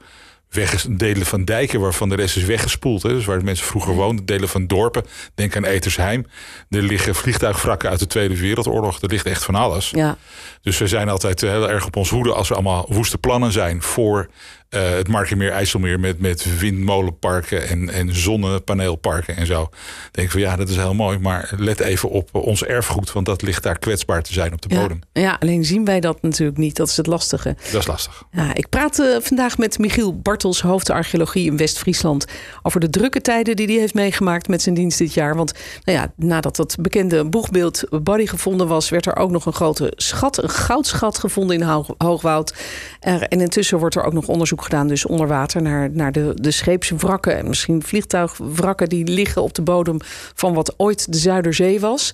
weg, 0.51 0.85
delen 0.89 1.25
van 1.25 1.45
dijken 1.45 1.79
waarvan 1.79 2.09
de 2.09 2.15
rest 2.15 2.37
is 2.37 2.43
weggespoeld. 2.43 3.03
Hè. 3.03 3.09
Dus 3.09 3.25
waar 3.25 3.39
de 3.39 3.45
mensen 3.45 3.65
vroeger 3.65 3.93
woonden, 3.93 4.25
delen 4.25 4.49
van 4.49 4.67
dorpen. 4.67 5.05
Denk 5.35 5.55
aan 5.55 5.65
Etersheim. 5.65 6.25
Er 6.69 6.81
liggen 6.81 7.15
vliegtuigwrakken 7.15 7.89
uit 7.89 7.99
de 7.99 8.07
Tweede 8.07 8.37
Wereldoorlog. 8.37 9.01
Er 9.01 9.09
ligt 9.09 9.25
echt 9.25 9.43
van 9.43 9.55
alles. 9.55 9.89
Ja. 9.89 10.17
Dus 10.61 10.77
we 10.77 10.87
zijn 10.87 11.09
altijd 11.09 11.41
heel 11.41 11.69
erg 11.69 11.85
op 11.85 11.95
ons 11.95 12.09
hoede 12.09 12.33
als 12.33 12.49
er 12.49 12.55
allemaal 12.55 12.85
woeste 12.89 13.17
plannen 13.17 13.51
zijn 13.51 13.81
voor 13.81 14.29
uh, 14.75 14.89
het 14.89 15.07
Markermeer, 15.07 15.51
IJsselmeer 15.51 15.99
met, 15.99 16.19
met 16.19 16.59
windmolenparken 16.59 17.67
en, 17.67 17.89
en 17.89 18.15
zonnepaneelparken 18.15 19.35
en 19.35 19.45
zo. 19.45 19.69
Denk 20.11 20.27
ik 20.27 20.33
van 20.33 20.41
ja, 20.41 20.55
dat 20.55 20.69
is 20.69 20.75
heel 20.75 20.93
mooi, 20.93 21.19
maar 21.19 21.51
let 21.57 21.79
even 21.79 22.09
op 22.09 22.29
ons 22.35 22.63
erfgoed, 22.63 23.11
want 23.11 23.25
dat 23.25 23.41
ligt 23.41 23.63
daar 23.63 23.79
kwetsbaar 23.79 24.23
te 24.23 24.33
zijn 24.33 24.53
op 24.53 24.61
de 24.61 24.67
bodem. 24.67 24.99
Ja, 25.13 25.37
alleen 25.39 25.65
zien 25.65 25.85
wij 25.85 25.99
dat 25.99 26.21
natuurlijk 26.21 26.57
niet. 26.57 26.75
Dat 26.75 26.87
is 26.87 26.97
het 26.97 27.07
lastige. 27.07 27.55
Dat 27.71 27.81
is 27.81 27.87
lastig. 27.87 28.23
Ja, 28.31 28.53
ik 28.53 28.69
praat 28.69 28.99
uh, 28.99 29.17
vandaag 29.19 29.57
met 29.57 29.79
Michiel 29.79 30.19
Bartels, 30.19 30.61
hoofdarcheologie 30.61 31.45
in 31.45 31.57
West-Friesland, 31.57 32.25
over 32.61 32.79
de 32.79 32.89
drukke 32.89 33.21
tijden 33.21 33.55
die 33.55 33.67
hij 33.67 33.75
heeft 33.75 33.93
meegemaakt 33.93 34.47
met 34.47 34.61
zijn 34.61 34.75
dienst 34.75 34.97
dit 34.97 35.13
jaar. 35.13 35.35
Want 35.35 35.53
nou 35.83 35.97
ja, 35.97 36.11
nadat 36.15 36.55
dat 36.55 36.75
bekende 36.79 37.25
boegbeeld 37.25 37.83
Body 38.03 38.25
gevonden 38.25 38.67
was, 38.67 38.89
werd 38.89 39.05
er 39.05 39.15
ook 39.15 39.31
nog 39.31 39.45
een 39.45 39.53
grote 39.53 39.93
schat, 39.95 40.43
een 40.43 40.49
goudschat 40.49 41.17
gevonden 41.17 41.55
in 41.55 41.61
Hoog, 41.61 41.89
Hoogwoud. 41.97 42.53
En 42.99 43.39
intussen 43.39 43.79
wordt 43.79 43.95
er 43.95 44.03
ook 44.03 44.13
nog 44.13 44.27
onderzoek 44.27 44.60
gedaan, 44.63 44.87
dus 44.87 45.05
onder 45.05 45.27
water, 45.27 45.61
naar, 45.61 45.89
naar 45.91 46.11
de, 46.11 46.31
de 46.35 46.51
scheepswrakken 46.51 47.37
en 47.37 47.47
misschien 47.47 47.83
vliegtuigwrakken 47.83 48.89
die 48.89 49.07
liggen 49.07 49.41
op 49.41 49.53
de 49.53 49.61
bodem 49.61 49.97
van 50.35 50.53
wat 50.53 50.73
ooit 50.77 51.11
de 51.11 51.17
Zuiderzee 51.17 51.79
was. 51.79 52.13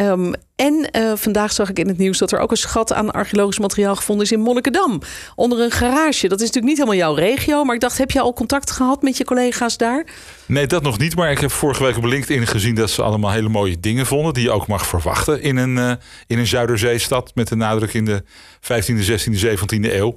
Um, 0.00 0.34
en 0.56 0.88
uh, 0.92 1.12
vandaag 1.14 1.52
zag 1.52 1.70
ik 1.70 1.78
in 1.78 1.88
het 1.88 1.98
nieuws 1.98 2.18
dat 2.18 2.32
er 2.32 2.38
ook 2.38 2.50
een 2.50 2.56
schat 2.56 2.92
aan 2.92 3.10
archeologisch 3.10 3.58
materiaal 3.58 3.96
gevonden 3.96 4.24
is 4.24 4.32
in 4.32 4.40
Monnikendam. 4.40 5.00
Onder 5.34 5.60
een 5.60 5.70
garage. 5.70 6.28
Dat 6.28 6.40
is 6.40 6.46
natuurlijk 6.46 6.64
niet 6.64 6.76
helemaal 6.76 6.98
jouw 6.98 7.14
regio. 7.14 7.64
Maar 7.64 7.74
ik 7.74 7.80
dacht, 7.80 7.98
heb 7.98 8.10
je 8.10 8.20
al 8.20 8.32
contact 8.32 8.70
gehad 8.70 9.02
met 9.02 9.16
je 9.16 9.24
collega's 9.24 9.76
daar? 9.76 10.06
Nee, 10.46 10.66
dat 10.66 10.82
nog 10.82 10.98
niet. 10.98 11.16
Maar 11.16 11.30
ik 11.30 11.38
heb 11.38 11.50
vorige 11.50 11.82
week 11.82 11.96
op 11.96 12.04
LinkedIn 12.04 12.46
gezien 12.46 12.74
dat 12.74 12.90
ze 12.90 13.02
allemaal 13.02 13.30
hele 13.30 13.48
mooie 13.48 13.80
dingen 13.80 14.06
vonden. 14.06 14.34
Die 14.34 14.42
je 14.42 14.50
ook 14.50 14.66
mag 14.66 14.86
verwachten 14.86 15.42
in 15.42 15.56
een, 15.56 15.76
uh, 15.76 15.92
in 16.26 16.38
een 16.38 16.46
Zuiderzeestad. 16.46 17.34
Met 17.34 17.48
de 17.48 17.56
nadruk 17.56 17.94
in 17.94 18.04
de 18.04 18.22
15e, 18.60 19.10
16e, 19.10 19.38
17e 19.38 19.92
eeuw. 19.92 20.16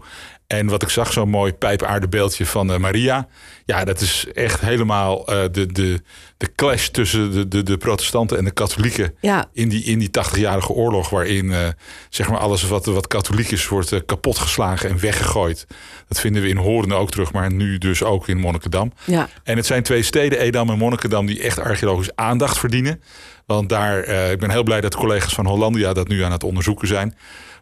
En 0.49 0.67
wat 0.67 0.81
ik 0.81 0.89
zag, 0.89 1.13
zo'n 1.13 1.29
mooi 1.29 1.53
pijpaardebeeldje 1.53 2.45
van 2.45 2.71
uh, 2.71 2.77
Maria. 2.77 3.27
Ja, 3.65 3.83
dat 3.83 4.01
is 4.01 4.25
echt 4.33 4.61
helemaal 4.61 5.19
uh, 5.19 5.41
de, 5.51 5.65
de, 5.65 6.01
de 6.37 6.49
clash 6.55 6.87
tussen 6.87 7.31
de, 7.31 7.47
de, 7.47 7.63
de 7.63 7.77
protestanten 7.77 8.37
en 8.37 8.43
de 8.43 8.51
katholieken. 8.51 9.15
Ja. 9.21 9.49
In 9.53 9.69
die, 9.69 9.83
in 9.83 9.99
die 9.99 10.09
80-jarige 10.09 10.73
oorlog, 10.73 11.09
waarin 11.09 11.45
uh, 11.45 11.67
zeg 12.09 12.29
maar 12.29 12.39
alles 12.39 12.63
wat, 12.63 12.85
wat 12.85 13.07
katholiek 13.07 13.51
is, 13.51 13.67
wordt 13.67 14.05
kapotgeslagen 14.05 14.89
en 14.89 14.99
weggegooid. 14.99 15.67
Dat 16.07 16.19
vinden 16.19 16.41
we 16.41 16.49
in 16.49 16.57
Hoorn 16.57 16.93
ook 16.93 17.11
terug, 17.11 17.33
maar 17.33 17.53
nu 17.53 17.77
dus 17.77 18.03
ook 18.03 18.27
in 18.27 18.37
Monnikendam. 18.37 18.93
Ja. 19.05 19.29
En 19.43 19.55
het 19.55 19.65
zijn 19.65 19.83
twee 19.83 20.03
steden, 20.03 20.39
Edam 20.39 20.69
en 20.69 20.77
Monnikendam, 20.77 21.25
die 21.25 21.41
echt 21.41 21.59
archeologisch 21.59 22.15
aandacht 22.15 22.57
verdienen. 22.57 23.01
Want 23.45 23.69
daar, 23.69 24.07
ik 24.31 24.39
ben 24.39 24.51
heel 24.51 24.63
blij 24.63 24.81
dat 24.81 24.95
collega's 24.95 25.33
van 25.33 25.45
Hollandia 25.45 25.93
dat 25.93 26.07
nu 26.07 26.23
aan 26.23 26.31
het 26.31 26.43
onderzoeken 26.43 26.87
zijn. 26.87 27.15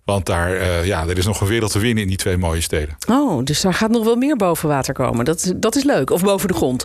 Want 0.08 0.26
daar, 0.26 0.56
uh, 0.56 0.86
ja, 0.86 1.08
er 1.08 1.18
is 1.18 1.26
nog 1.26 1.42
een 1.42 1.48
wereld 1.48 1.72
te 1.72 1.80
winnen 1.80 2.04
in 2.04 2.10
die 2.10 2.18
twee 2.18 2.38
mooie 2.38 2.62
steden. 2.62 2.98
Oh, 3.10 3.44
dus 3.44 3.62
daar 3.62 3.74
gaat 3.74 3.92
nog 3.92 4.04
wel 4.04 4.16
meer 4.16 4.36
boven 4.36 4.70
water 4.70 4.94
komen. 4.94 5.26
Dat, 5.26 5.54
dat 5.56 5.76
is 5.76 5.84
leuk. 5.84 6.10
Of 6.10 6.22
boven 6.24 6.48
de 6.48 6.54
grond. 6.54 6.84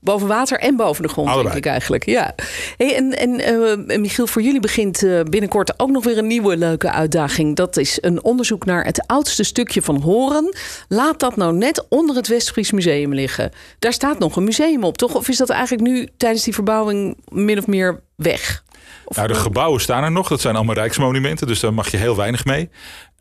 Boven 0.00 0.26
water 0.28 0.58
en 0.58 0.76
boven 0.76 1.02
de 1.02 1.08
grond, 1.08 1.28
Allebei. 1.28 1.52
denk 1.52 1.64
ik 1.64 1.70
eigenlijk. 1.70 2.06
Ja. 2.06 2.34
Hey, 2.76 2.96
en 2.96 3.18
en 3.18 3.54
uh, 3.90 3.98
Michiel, 3.98 4.26
voor 4.26 4.42
jullie 4.42 4.60
begint 4.60 5.02
uh, 5.02 5.20
binnenkort 5.22 5.80
ook 5.80 5.90
nog 5.90 6.04
weer 6.04 6.18
een 6.18 6.26
nieuwe 6.26 6.56
leuke 6.56 6.90
uitdaging. 6.90 7.56
Dat 7.56 7.76
is 7.76 7.98
een 8.00 8.24
onderzoek 8.24 8.64
naar 8.64 8.84
het 8.84 9.06
oudste 9.06 9.42
stukje 9.44 9.82
van 9.82 10.00
Horen. 10.00 10.54
Laat 10.88 11.20
dat 11.20 11.36
nou 11.36 11.54
net 11.54 11.86
onder 11.88 12.16
het 12.16 12.28
Westfries 12.28 12.72
Museum 12.72 13.14
liggen. 13.14 13.50
Daar 13.78 13.92
staat 13.92 14.18
nog 14.18 14.36
een 14.36 14.44
museum 14.44 14.84
op, 14.84 14.98
toch? 14.98 15.14
Of 15.14 15.28
is 15.28 15.36
dat 15.36 15.50
eigenlijk 15.50 15.82
nu 15.82 16.08
tijdens 16.16 16.44
die 16.44 16.54
verbouwing 16.54 17.16
min 17.28 17.58
of 17.58 17.66
meer 17.66 18.00
weg? 18.14 18.62
Of 19.08 19.16
nou, 19.16 19.28
de 19.28 19.34
gebouwen 19.34 19.80
staan 19.80 20.04
er 20.04 20.12
nog. 20.12 20.28
Dat 20.28 20.40
zijn 20.40 20.56
allemaal 20.56 20.74
rijksmonumenten, 20.74 21.46
dus 21.46 21.60
daar 21.60 21.74
mag 21.74 21.90
je 21.90 21.96
heel 21.96 22.16
weinig 22.16 22.44
mee. 22.44 22.70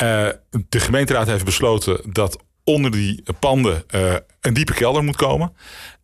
Uh, 0.03 0.27
de 0.69 0.79
gemeenteraad 0.79 1.27
heeft 1.27 1.45
besloten 1.45 2.01
dat 2.11 2.43
onder 2.63 2.91
die 2.91 3.23
panden 3.39 3.83
uh, 3.95 4.13
een 4.41 4.53
diepe 4.53 4.73
kelder 4.73 5.03
moet 5.03 5.15
komen. 5.15 5.53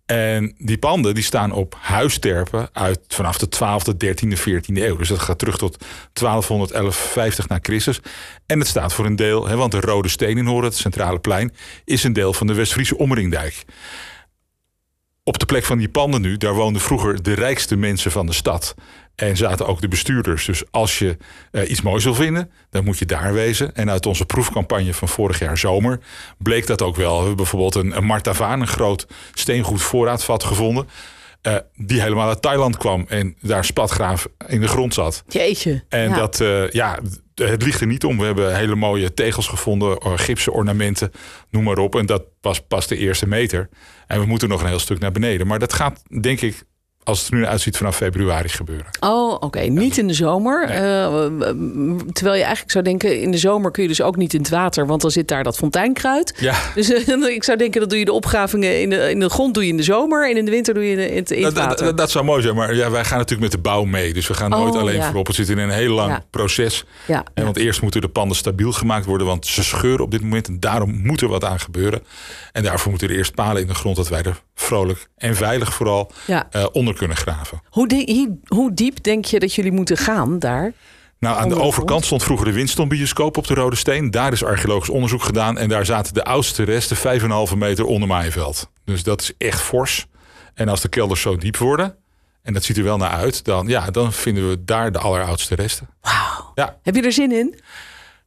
En 0.06 0.56
die 0.58 0.78
panden 0.78 1.14
die 1.14 1.24
staan 1.24 1.52
op 1.52 1.76
huisterpen 1.80 2.70
uit 2.72 3.00
vanaf 3.08 3.38
de 3.38 3.48
12e, 3.56 3.94
13e, 4.06 4.40
14e 4.40 4.74
eeuw. 4.74 4.96
Dus 4.96 5.08
dat 5.08 5.20
gaat 5.20 5.40
terug 5.40 5.58
tot 5.58 5.86
1211, 6.14 7.48
na 7.48 7.60
Christus. 7.62 8.00
En 8.46 8.60
het 8.60 8.68
staat 8.68 8.94
voor 8.94 9.06
een 9.06 9.16
deel, 9.16 9.48
hè, 9.48 9.56
want 9.56 9.72
de 9.72 9.80
Rode 9.80 10.10
Steen 10.10 10.38
in 10.38 10.46
Horen, 10.46 10.64
het 10.64 10.78
centrale 10.78 11.20
plein, 11.20 11.54
is 11.86 12.04
een 12.04 12.14
deel 12.14 12.34
van 12.34 12.48
de 12.48 12.54
West-Friese 12.54 12.98
omringdijk. 12.98 13.66
Op 15.24 15.40
de 15.40 15.46
plek 15.46 15.64
van 15.64 15.78
die 15.78 15.90
panden 15.90 16.22
nu, 16.22 16.38
daar 16.38 16.54
woonden 16.54 16.82
vroeger 16.82 17.24
de 17.24 17.34
rijkste 17.34 17.76
mensen 17.76 18.12
van 18.12 18.26
de 18.26 18.34
stad. 18.34 18.76
En 19.16 19.38
zaten 19.38 19.68
ook 19.68 19.82
de 19.82 19.88
bestuurders. 19.88 20.46
Dus 20.46 20.64
als 20.72 21.00
je 21.00 21.18
uh, 21.52 21.70
iets 21.70 21.82
moois 21.82 22.04
wil 22.04 22.16
vinden, 22.16 22.52
dan 22.70 22.84
moet 22.84 22.98
je 22.98 23.06
daar 23.06 23.34
wezen. 23.34 23.76
En 23.76 23.90
uit 23.90 24.06
onze 24.06 24.26
proefcampagne 24.26 24.94
van 24.94 25.08
vorig 25.08 25.40
jaar 25.40 25.58
zomer 25.58 26.00
bleek 26.38 26.68
dat 26.68 26.82
ook 26.82 26.96
wel. 26.96 27.12
We 27.12 27.18
hebben 27.18 27.36
bijvoorbeeld 27.36 27.76
een, 27.76 27.98
een 27.98 28.06
Martavaan, 28.06 28.62
een 28.62 28.68
groot 28.68 29.08
steengoed 29.34 29.82
voorraadvat 29.82 30.44
gevonden. 30.44 30.88
Uh, 31.48 31.56
die 31.76 32.02
helemaal 32.02 32.28
uit 32.28 32.42
Thailand 32.42 32.78
kwam 32.78 33.06
en 33.08 33.36
daar 33.42 33.66
spatgraaf 33.66 34.28
in 34.48 34.62
de 34.62 34.68
grond 34.68 34.94
zat. 34.94 35.24
Jeetje. 35.28 35.84
En 35.90 36.10
ja. 36.10 36.16
dat, 36.16 36.40
uh, 36.40 36.70
ja, 36.70 37.00
het 37.36 37.64
ligt 37.64 37.82
er 37.82 37.88
niet 37.88 38.04
om. 38.04 38.18
We 38.18 38.26
hebben 38.26 38.56
hele 38.56 38.76
mooie 38.76 39.14
tegels 39.14 39.48
gevonden, 39.48 40.20
gipsen 40.20 40.54
ornamenten, 40.54 41.12
noem 41.50 41.64
maar 41.64 41.78
op. 41.78 41.96
En 41.96 42.06
dat 42.06 42.24
was 42.42 42.60
pas 42.60 42.88
de 42.88 42.98
eerste 42.98 43.28
meter. 43.28 43.70
En 44.08 44.20
we 44.20 44.26
moeten 44.26 44.50
nog 44.50 44.62
een 44.62 44.68
heel 44.68 44.80
stuk 44.80 45.00
naar 45.00 45.12
beneden. 45.12 45.48
Maar 45.48 45.60
dat 45.60 45.74
gaat, 45.74 46.02
denk 46.22 46.42
ik, 46.42 46.64
als 47.04 47.20
het 47.20 47.32
er 47.32 47.38
nu 47.38 47.46
uitziet 47.46 47.78
vanaf 47.78 47.96
februari 47.96 48.50
gebeuren. 48.50 48.86
Oh, 49.00 49.34
oké. 49.34 49.46
Okay. 49.46 49.68
Niet 49.68 49.98
in 49.98 50.08
de 50.08 50.14
zomer. 50.14 50.68
Nee. 50.68 50.78
Uh, 50.78 51.14
terwijl 52.12 52.36
je 52.36 52.44
eigenlijk 52.44 52.72
zou 52.72 52.84
denken, 52.84 53.22
in 53.22 53.32
de 53.32 53.38
zomer 53.38 53.72
kun 53.72 53.82
je 53.82 53.90
dus 53.90 54.02
ook 54.02 54.16
niet 54.16 54.34
in 54.34 54.40
het 54.40 54.50
water, 54.50 54.88
want 54.88 55.02
dan 55.02 55.12
zit 55.12 55.28
daar 55.28 55.44
dat 55.44 55.58
fonteinkruid. 55.58 56.34
Ja. 56.40 56.56
Dus 56.76 56.90
uh, 56.90 57.28
ik 57.36 57.44
zou 57.44 57.58
denken, 57.58 57.80
dat 57.80 57.90
doe 57.90 58.00
je 58.00 58.06
de 58.06 58.12
opgravingen 58.14 58.82
in 58.82 58.90
de, 58.90 59.10
in 59.10 59.20
de 59.20 59.30
grond 59.30 59.54
doe 59.54 59.64
je 59.64 59.70
in 59.70 59.78
de 59.78 59.84
zomer 59.84 60.30
en 60.30 60.38
in 60.38 60.46
de 60.46 60.52
winter 60.52 60.74
doe 60.74 60.90
je 60.90 60.92
in, 60.92 61.16
het, 61.16 61.32
in 61.32 61.44
het 61.44 61.56
dat, 61.56 61.66
water. 61.66 61.86
Dat, 61.86 61.98
dat, 61.98 62.12
zou 62.12 62.26
mooi 62.26 62.42
zijn, 62.42 62.56
maar 62.56 62.76
ja, 62.76 62.92
wij 62.92 63.06
gaan 63.06 63.18
natuurlijk 63.18 63.42
met 63.42 63.52
de 63.52 63.70
bouw 63.70 63.84
mee. 63.84 64.14
Dus 64.14 64.28
we 64.28 64.34
gaan 64.34 64.50
nooit 64.50 64.74
oh, 64.74 64.80
alleen 64.80 64.96
ja. 64.96 65.06
voorop. 65.06 65.28
Het 65.28 65.36
zit 65.36 65.50
in 65.50 65.58
een 65.58 65.70
heel 65.70 65.94
lang 65.94 66.12
ja. 66.12 66.24
proces. 66.30 66.86
Ja. 67.08 67.24
En 67.34 67.44
want 67.44 67.58
eerst 67.58 67.82
moeten 67.82 68.02
de 68.02 68.08
panden 68.08 68.38
stabiel 68.38 68.72
gemaakt 68.72 69.06
worden, 69.06 69.28
want 69.28 69.48
ze 69.48 69.64
scheuren 69.64 70.06
op 70.06 70.12
dit 70.12 70.22
moment. 70.22 70.48
En 70.48 70.60
daarom 70.60 71.02
moet 71.02 71.22
er 71.22 71.28
wat 71.28 71.44
aan 71.44 71.60
gebeuren. 71.60 72.04
En 72.52 72.64
daarvoor 72.64 72.90
moeten 72.90 73.10
er 73.10 73.16
eerst 73.16 73.36
palen 73.36 73.62
in 73.62 73.68
de 73.68 73.76
grond 73.76 73.96
dat 73.96 74.10
wij 74.10 74.22
er 74.24 74.42
vrolijk 74.56 75.08
en 75.18 75.36
veilig 75.36 75.74
vooral 75.74 76.12
Ja. 76.26 76.48
uh, 76.56 76.66
onder 76.72 76.93
kunnen 76.98 77.18
graven. 77.18 77.62
Hoe, 77.70 77.88
die, 77.88 78.40
hoe 78.48 78.74
diep 78.74 79.04
denk 79.04 79.26
je 79.26 79.40
dat 79.40 79.54
jullie 79.54 79.72
moeten 79.72 79.98
gaan 79.98 80.40
daar? 80.40 80.74
Nou, 81.20 81.38
aan 81.38 81.50
de 81.50 81.60
overkant 81.60 82.06
stond 82.06 82.24
vroeger 82.24 82.46
de 82.46 82.52
Winston-bioscoop 82.52 83.38
op 83.38 83.48
de 83.48 83.54
Rode 83.54 83.76
Steen. 83.76 84.12
Daar 84.12 84.32
is 84.32 84.44
archeologisch 84.44 84.90
onderzoek 84.90 85.24
gedaan. 85.24 85.58
En 85.58 85.70
daar 85.70 85.86
zaten 85.86 86.14
de 86.14 86.24
oudste 86.24 86.64
resten 86.64 86.98
5,5 87.52 87.58
meter 87.58 87.86
onder 87.86 88.08
Maaienveld. 88.08 88.70
Dus 88.86 89.04
dat 89.04 89.22
is 89.22 89.34
echt 89.38 89.62
fors. 89.62 90.06
En 90.54 90.70
als 90.70 90.82
de 90.82 90.88
kelders 90.90 91.22
zo 91.22 91.38
diep 91.38 91.58
worden, 91.58 91.96
en 92.42 92.54
dat 92.54 92.64
ziet 92.64 92.78
er 92.78 92.84
wel 92.84 92.98
naar 92.98 93.10
uit, 93.10 93.46
dan, 93.46 93.68
ja, 93.68 93.92
dan 93.92 94.14
vinden 94.14 94.50
we 94.50 94.64
daar 94.64 94.92
de 94.92 95.00
alleroudste 95.00 95.56
resten. 95.56 95.90
Wauw. 96.02 96.52
Ja. 96.56 96.78
Heb 96.84 96.96
je 96.96 97.02
er 97.02 97.12
zin 97.12 97.32
in? 97.32 97.60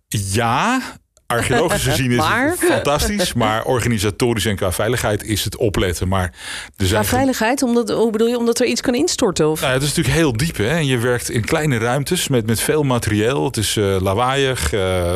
Ja, 0.08 0.80
archeologisch 1.26 1.82
gezien 1.82 2.10
is 2.10 2.16
Maar? 2.16 2.48
het 2.50 2.58
fantastisch. 2.58 3.32
Maar 3.32 3.64
organisatorisch 3.64 4.44
en 4.44 4.56
qua 4.56 4.72
veiligheid 4.72 5.24
is 5.24 5.44
het 5.44 5.56
opletten. 5.56 6.08
Maar 6.08 6.32
er 6.76 6.86
zijn 6.86 7.00
Qua 7.00 7.16
veiligheid, 7.16 7.62
omdat, 7.62 7.90
hoe 7.90 8.10
bedoel 8.10 8.28
je, 8.28 8.38
omdat 8.38 8.60
er 8.60 8.66
iets 8.66 8.80
kan 8.80 8.94
instorten? 8.94 9.50
Of? 9.50 9.60
Nou, 9.60 9.72
het 9.72 9.82
is 9.82 9.88
natuurlijk 9.88 10.16
heel 10.16 10.32
diep. 10.32 10.56
Hè? 10.56 10.68
En 10.68 10.86
je 10.86 10.98
werkt 10.98 11.30
in 11.30 11.44
kleine 11.44 11.78
ruimtes 11.78 12.28
met, 12.28 12.46
met 12.46 12.60
veel 12.60 12.82
materieel. 12.82 13.44
Het 13.44 13.56
is 13.56 13.76
uh, 13.76 13.96
lawaaiig. 14.00 14.72
Uh, 14.72 15.14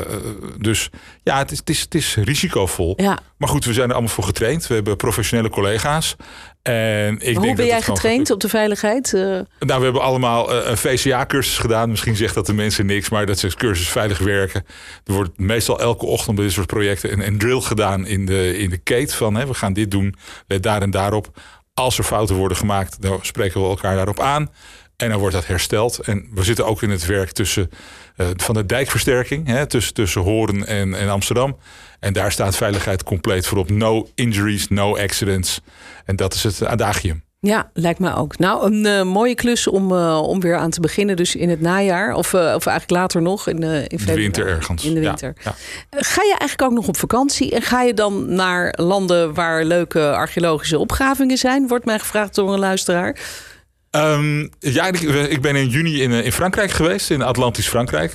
dus 0.58 0.90
ja, 1.22 1.38
het 1.38 1.50
is, 1.50 1.58
het, 1.58 1.68
is, 1.70 1.80
het 1.80 1.94
is 1.94 2.14
risicovol. 2.14 2.94
Ja. 2.96 3.18
Maar 3.36 3.48
goed, 3.48 3.64
we 3.64 3.72
zijn 3.72 3.88
er 3.88 3.92
allemaal 3.92 4.14
voor 4.14 4.24
getraind. 4.24 4.66
We 4.66 4.74
hebben 4.74 4.96
professionele 4.96 5.50
collega's. 5.50 6.16
En 6.62 7.18
ik 7.18 7.36
hoe 7.36 7.44
denk 7.44 7.56
ben 7.56 7.66
jij 7.66 7.82
getraind 7.82 8.30
op 8.30 8.40
de 8.40 8.48
veiligheid? 8.48 9.14
Eh. 9.14 9.20
Nou, 9.20 9.46
we 9.58 9.84
hebben 9.84 10.02
allemaal 10.02 10.54
uh, 10.54 10.70
een 10.70 10.76
VCA-cursus 10.76 11.58
gedaan. 11.58 11.90
Misschien 11.90 12.16
zegt 12.16 12.34
dat 12.34 12.46
de 12.46 12.52
mensen 12.52 12.86
niks, 12.86 13.08
maar 13.08 13.26
dat 13.26 13.42
is 13.42 13.54
cursus 13.54 13.88
veilig 13.88 14.18
werken. 14.18 14.64
Er 15.04 15.12
wordt 15.12 15.38
meestal 15.38 15.80
elke 15.80 16.06
ochtend 16.06 16.36
bij 16.36 16.44
dit 16.44 16.54
soort 16.54 16.66
projecten 16.66 17.12
een, 17.12 17.26
een 17.26 17.38
drill 17.38 17.60
gedaan 17.60 18.06
in 18.06 18.26
de, 18.26 18.58
in 18.58 18.70
de 18.70 18.78
kate. 18.78 19.16
Van 19.16 19.34
hè, 19.34 19.46
we 19.46 19.54
gaan 19.54 19.72
dit 19.72 19.90
doen, 19.90 20.14
let 20.46 20.62
daar 20.62 20.82
en 20.82 20.90
daarop. 20.90 21.40
Als 21.74 21.98
er 21.98 22.04
fouten 22.04 22.36
worden 22.36 22.56
gemaakt, 22.56 23.02
dan 23.02 23.18
spreken 23.22 23.60
we 23.60 23.68
elkaar 23.68 23.94
daarop 23.94 24.20
aan. 24.20 24.50
En 25.00 25.08
dan 25.08 25.18
wordt 25.18 25.34
dat 25.34 25.46
hersteld. 25.46 25.98
En 25.98 26.28
we 26.34 26.44
zitten 26.44 26.66
ook 26.66 26.82
in 26.82 26.90
het 26.90 27.06
werk 27.06 27.32
tussen, 27.32 27.70
uh, 28.16 28.26
van 28.36 28.54
de 28.54 28.66
dijkversterking. 28.66 29.46
Hè, 29.46 29.66
tussen, 29.66 29.94
tussen 29.94 30.20
Horen 30.20 30.66
en, 30.66 30.94
en 30.94 31.08
Amsterdam. 31.08 31.56
En 32.00 32.12
daar 32.12 32.32
staat 32.32 32.56
veiligheid 32.56 33.02
compleet 33.02 33.46
voorop. 33.46 33.70
No 33.70 34.08
injuries, 34.14 34.68
no 34.68 34.96
accidents. 34.96 35.60
En 36.04 36.16
dat 36.16 36.34
is 36.34 36.42
het 36.42 36.64
adagium. 36.64 37.22
Ja, 37.42 37.70
lijkt 37.72 37.98
me 37.98 38.14
ook. 38.14 38.38
Nou, 38.38 38.66
een 38.66 38.84
uh, 38.84 39.12
mooie 39.12 39.34
klus 39.34 39.66
om, 39.66 39.92
uh, 39.92 40.22
om 40.22 40.40
weer 40.40 40.56
aan 40.56 40.70
te 40.70 40.80
beginnen. 40.80 41.16
Dus 41.16 41.36
in 41.36 41.48
het 41.48 41.60
najaar. 41.60 42.14
Of, 42.14 42.32
uh, 42.32 42.40
of 42.40 42.66
eigenlijk 42.66 42.90
later 42.90 43.22
nog. 43.22 43.48
In, 43.48 43.62
in, 43.62 43.86
in 43.86 44.06
de 44.06 44.14
winter 44.14 44.46
ergens. 44.46 44.84
In 44.84 44.94
de 44.94 45.00
winter. 45.00 45.34
Ja, 45.42 45.54
ja. 45.90 45.98
Ga 46.00 46.22
je 46.22 46.34
eigenlijk 46.38 46.62
ook 46.62 46.76
nog 46.76 46.88
op 46.88 46.96
vakantie? 46.96 47.50
En 47.50 47.62
ga 47.62 47.82
je 47.82 47.94
dan 47.94 48.34
naar 48.34 48.74
landen 48.76 49.34
waar 49.34 49.64
leuke 49.64 50.12
archeologische 50.12 50.78
opgravingen 50.78 51.36
zijn? 51.36 51.68
Wordt 51.68 51.84
mij 51.84 51.98
gevraagd 51.98 52.34
door 52.34 52.52
een 52.52 52.58
luisteraar. 52.58 53.16
Um, 53.90 54.50
ja, 54.58 54.86
ik, 54.86 55.00
ik, 55.00 55.40
ben 55.40 55.56
in 55.56 55.68
juni 55.68 56.02
in, 56.02 56.10
in 56.10 56.32
Frankrijk 56.32 56.70
geweest. 56.70 57.10
In 57.10 57.22
Atlantisch 57.22 57.68
Frankrijk. 57.68 58.14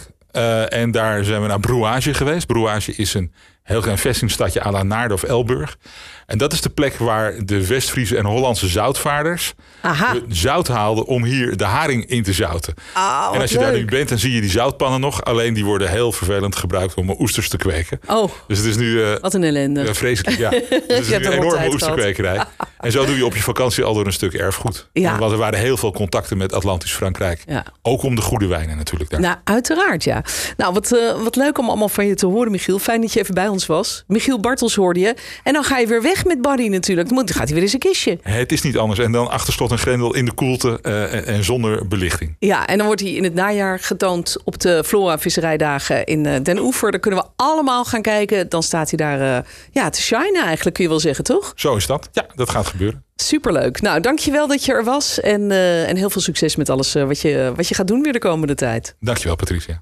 en 0.70 0.92
daar 0.92 1.24
zijn 1.24 1.42
we 1.42 1.48
naar 1.48 1.60
Brouage 1.60 2.14
geweest. 2.14 2.48
Brouage 2.48 2.96
is 2.96 3.14
een 3.14 3.32
heel 3.64 3.82
klein 3.82 3.98
vestingstadje 3.98 4.64
à 4.64 4.72
la 4.72 4.84
Naarden 4.84 5.18
of 5.18 5.24
Elburg. 5.24 5.78
En 6.26 6.38
dat 6.38 6.54
is 6.54 6.62
de 6.62 6.70
plek 6.70 6.96
waar 6.98 7.46
de 7.46 7.68
Westfriese 7.68 8.18
en 8.18 8.26
Hollandse 8.26 8.68
zoutvaarders 8.68 9.54
Aha. 9.82 10.16
zout 10.28 10.68
haalden 10.68 11.06
om 11.06 11.24
hier 11.24 11.58
de 11.58 11.64
haring 11.64 12.06
in 12.06 12.24
te 12.24 12.34
zouten. 12.34 12.74
Oh, 12.96 13.30
en 13.34 13.42
als 13.42 13.52
je 13.52 13.58
daar 13.58 13.74
nu 13.74 13.86
bent, 13.86 14.10
dan 14.10 14.18
zie 14.18 14.32
je 14.32 14.42
die 14.42 14.50
zoutpannen 14.50 15.00
nog. 15.00 15.24
Alleen 15.24 15.54
die 15.54 15.66
worden 15.66 15.90
heel 15.90 16.12
vervelend 16.12 16.56
gebruikt 16.56 16.94
om 16.94 17.16
oesters 17.20 17.50
te 17.50 17.58
kweken. 17.58 18.00
Oh, 18.08 18.32
dus 18.48 18.58
het 18.58 18.68
is 18.68 18.76
nu... 18.76 18.92
Uh, 18.92 19.16
wat 19.22 19.34
een 19.34 19.44
ellende. 19.44 19.84
Uh, 19.84 19.94
vreselijk, 19.94 20.38
ja. 20.38 20.50
Dus 20.60 20.60
het 20.88 21.10
is 21.10 21.10
een 21.10 21.32
enorme 21.32 21.70
oesterkwekerij. 21.74 22.44
en 22.80 22.92
zo 22.92 23.06
doe 23.06 23.16
je 23.16 23.26
op 23.26 23.36
je 23.36 23.42
vakantie 23.42 23.84
al 23.84 23.94
door 23.94 24.06
een 24.06 24.14
stuk 24.14 24.34
erfgoed. 24.34 24.90
Ja. 24.94 25.18
Want 25.18 25.32
er 25.32 25.38
waren 25.38 25.60
heel 25.60 25.78
veel 25.78 25.92
contacten 25.92 26.38
met 26.38 26.54
Atlantisch 26.54 26.94
Frankrijk. 26.94 27.44
Ja. 27.46 27.66
Ook 27.82 28.04
om 28.04 28.16
de 28.16 28.22
goede 28.22 28.48
wijnen 28.48 28.78
natuurlijk 28.78 29.10
daar. 29.10 29.20
Nou, 29.20 29.36
uiteraard, 29.44 30.04
ja. 30.04 30.24
Nou, 30.58 30.74
wat, 30.74 30.92
uh, 30.92 31.24
wat 31.24 31.36
leuk 31.36 31.58
om 31.58 31.68
allemaal 31.68 31.90
van 31.90 32.06
je 32.06 32.16
te 32.16 32.26
horen, 32.26 32.52
Michiel. 32.52 32.80
Fijn 32.80 33.02
dat 33.02 33.14
je 33.14 33.20
even 33.20 33.34
bij 33.34 33.48
ons 33.48 33.66
was. 33.66 34.04
Michiel 34.08 34.40
Bartels 34.40 34.76
hoorde 34.76 35.00
je. 35.00 35.16
En 35.44 35.54
dan 35.54 35.64
ga 35.64 35.78
je 35.78 35.88
weer 35.88 36.02
weg 36.02 36.15
met 36.24 36.42
Barry 36.42 36.68
natuurlijk. 36.68 37.10
Dan 37.10 37.30
gaat 37.30 37.46
hij 37.46 37.54
weer 37.54 37.64
eens 37.64 37.74
een 37.74 37.80
kistje. 37.80 38.20
Het 38.22 38.52
is 38.52 38.62
niet 38.62 38.78
anders. 38.78 39.00
En 39.00 39.12
dan 39.12 39.30
achter 39.30 39.54
slot 39.54 39.72
en 39.72 39.78
grendel 39.78 40.16
in 40.16 40.26
de 40.26 40.32
koelte 40.32 40.80
uh, 40.82 41.28
en 41.28 41.44
zonder 41.44 41.88
belichting. 41.88 42.36
Ja, 42.40 42.68
en 42.68 42.78
dan 42.78 42.86
wordt 42.86 43.02
hij 43.02 43.12
in 43.12 43.24
het 43.24 43.34
najaar 43.34 43.80
getoond 43.80 44.38
op 44.44 44.60
de 44.60 44.84
Flora 44.86 45.20
Visserijdagen 45.20 46.06
in 46.06 46.26
uh, 46.26 46.36
Den 46.44 46.60
Oever. 46.60 46.92
Daar 46.92 47.00
kunnen 47.00 47.20
we 47.20 47.30
allemaal 47.36 47.86
gaan 47.86 48.02
kijken. 48.02 48.50
Dan 48.50 48.64
staat 48.64 48.90
hij 48.90 48.98
daar 48.98 49.38
uh, 49.38 49.50
ja, 49.72 49.90
te 49.90 50.02
shinen 50.02 50.44
eigenlijk, 50.44 50.76
kun 50.76 50.84
je 50.84 50.90
wel 50.90 51.00
zeggen, 51.00 51.24
toch? 51.24 51.54
Zo 51.56 51.76
is 51.76 51.86
dat. 51.86 52.10
Ja, 52.12 52.26
dat 52.36 52.50
gaat 52.50 52.68
gebeuren. 52.68 53.04
Superleuk. 53.16 53.82
Nou, 53.82 54.00
dankjewel 54.00 54.48
dat 54.48 54.66
je 54.66 54.74
er 54.74 54.84
was. 54.84 55.20
En, 55.20 55.52
en 55.88 55.96
heel 55.96 56.10
veel 56.10 56.22
succes 56.22 56.56
met 56.56 56.70
alles 56.70 56.94
wat, 56.94 57.22
je, 57.22 57.54
wat 57.56 57.68
je 57.68 57.76
gaat 57.76 57.88
doen 57.88 58.02
weer 58.02 58.14
de 58.14 58.20
komende 58.20 58.56
tijd. 58.56 58.96
Dankjewel, 59.00 59.36
Patricia. 59.36 59.82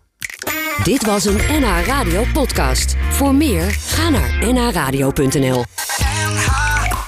Dit 0.84 1.06
was 1.06 1.26
een 1.26 1.36
NH 1.36 1.86
Radio 1.86 2.24
podcast. 2.34 2.96
Voor 3.10 3.36
meer, 3.36 3.70
ga 3.70 4.10
naar 4.10 4.54
nhradio.nl 4.54 5.64
NH 5.64 6.13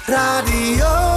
Radio 0.07 1.14